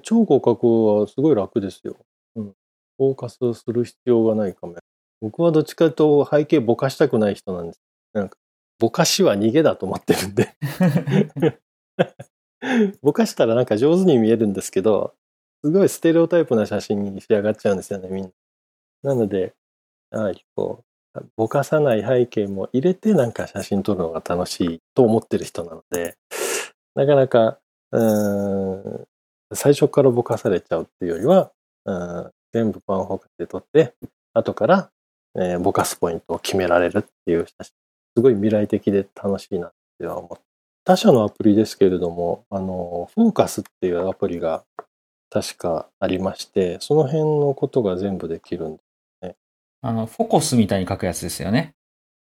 [0.01, 1.95] 超広角はすごい楽ですよ。
[2.36, 2.53] うん。
[2.97, 4.80] フォーカスする必要がないカメラ。
[5.22, 7.82] 僕はどっちかというと背景ぼかしたくない人なんです。
[8.13, 8.38] なんか、
[8.80, 10.55] ぼかしは逃げだと思ってるんで。
[13.01, 15.13] ぼかしたらなんか上手に見えるんですけど、
[15.63, 18.34] すごいステレオタイプな写真に仕上がっちゃうんですよね、みん
[19.03, 19.13] な。
[19.13, 19.53] なので、
[20.11, 20.84] あこ
[21.16, 26.18] う、ぼかさない背景も入れてなんか写真撮るのが楽しいと思ってる人なので、
[26.95, 27.59] なかなか、
[27.91, 29.07] うーん、
[29.53, 31.51] 最初からぼかされちゃうっていうよりは、
[31.85, 33.93] うん、全部パンフォーカスで撮って、
[34.33, 34.91] 後から、
[35.37, 37.73] えーぼかすポイントを決められるっていう写真、
[38.17, 40.43] すごい未来的で楽しいなっては思って。
[40.85, 44.63] 他社のアプリですけれども、あの、フォーカスっていうアプリが
[45.29, 48.77] 確かありまして、その辺のことが全部できるん
[49.21, 49.35] で。
[49.81, 51.75] あの、フォコスみたいに書くやつですよね。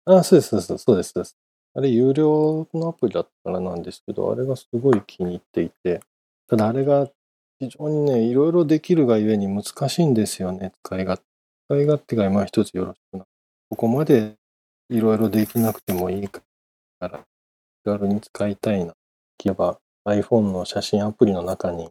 [0.04, 1.36] あ、そうです、そうです、そうです。
[1.74, 6.00] あれ、有料のアプリだったらなんですけど、あれがすごい気に入っていて、
[6.48, 7.08] ただあれが
[7.60, 11.24] 非常にね、いろいろできるがゆえに難しいんですよね、使い勝手。
[11.68, 13.24] 使い勝手が今一つよろしくな
[13.68, 14.34] ここまで
[14.88, 16.42] いろいろできなくてもいいか
[17.00, 17.20] ら、
[17.84, 18.94] 気軽に使いたいな。
[19.42, 21.90] 言えば iPhone の写真アプリの中に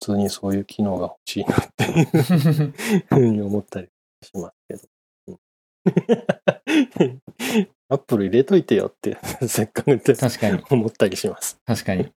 [0.00, 2.74] 普通にそういう機能が欲しいなっていう
[3.08, 3.88] ふうに思ったり
[4.22, 5.40] しますけど。
[7.90, 9.16] うんアップル入れといてよって、
[9.46, 11.60] せっかくって確かに、思ったりします。
[11.64, 12.08] 確かに。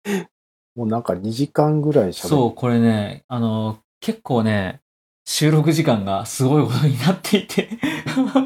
[0.75, 2.29] もうなんか2時間ぐらい喋る。
[2.29, 4.81] そう、これね、あの、結構ね、
[5.27, 7.69] 収録時間がすごいことになっていて。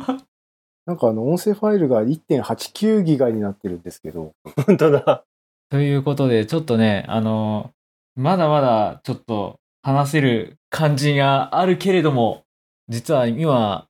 [0.85, 4.33] なんかあの音声ファイルが1.89ギガになってるんですけど、
[4.67, 5.25] 本当だ。
[5.71, 7.71] ということで、ちょっとね、あの、
[8.17, 12.43] まだまだちょっと話せる感じがあるけれども、
[12.89, 13.87] 実は今、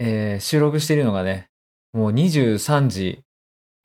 [0.00, 1.48] えー収録しているのがね、
[1.92, 3.22] もう23時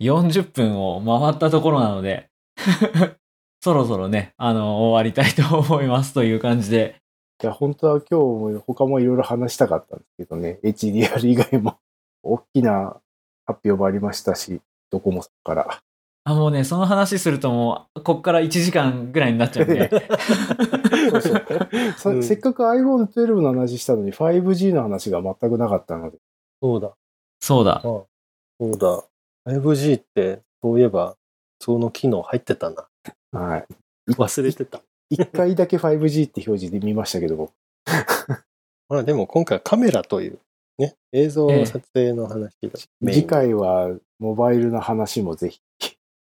[0.02, 2.30] 40分を回ったところなので、
[3.62, 7.02] そろそろね、あの、終わりたいと思いますという感じで、
[7.44, 11.78] いや本当は今日も他もいろいろ話したかったんですけどね、HDR 以外も
[12.24, 13.00] 大きな
[13.46, 15.82] 発表もありましたし、ドコモさんから。
[16.24, 19.90] あ、もうね、その話するともう、こっから1時間ぐらいになっちゃうんで、
[21.10, 21.46] そうそう。
[21.98, 22.24] さうん。
[22.24, 26.18] せっかく iPhone12 の話したのに 5G の話が全くなかったので、
[26.62, 26.94] そうだ。
[27.40, 27.78] そうだ。
[27.78, 28.08] あそ
[28.60, 29.04] うだ。
[29.46, 31.16] 5G って、そういえば、
[31.60, 32.88] その機能入ってたな。
[33.32, 33.68] はい。
[34.12, 34.82] 忘れてた。
[35.10, 37.54] 一回だけ 5G って表示で見ましたけど、僕
[38.90, 40.40] まあでも今回はカメラという、
[40.78, 45.62] ね、映像撮影の話がメイン次回はモバイルの話もぜひ。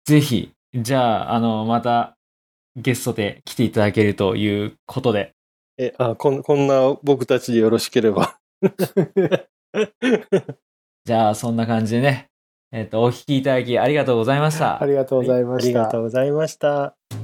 [0.04, 2.16] ぜひ、じゃあ、あの、また、
[2.74, 5.34] ゲストで来ていただけるということで、
[5.78, 8.38] え、あ、こんこんな僕たちでよろしければ。
[11.04, 12.28] じゃあ、そんな感じでね、
[12.70, 14.80] えっ、と、お聞きいただきありがとうございました。
[14.80, 15.80] ありがとうございました。
[15.80, 17.21] ありがとうございました。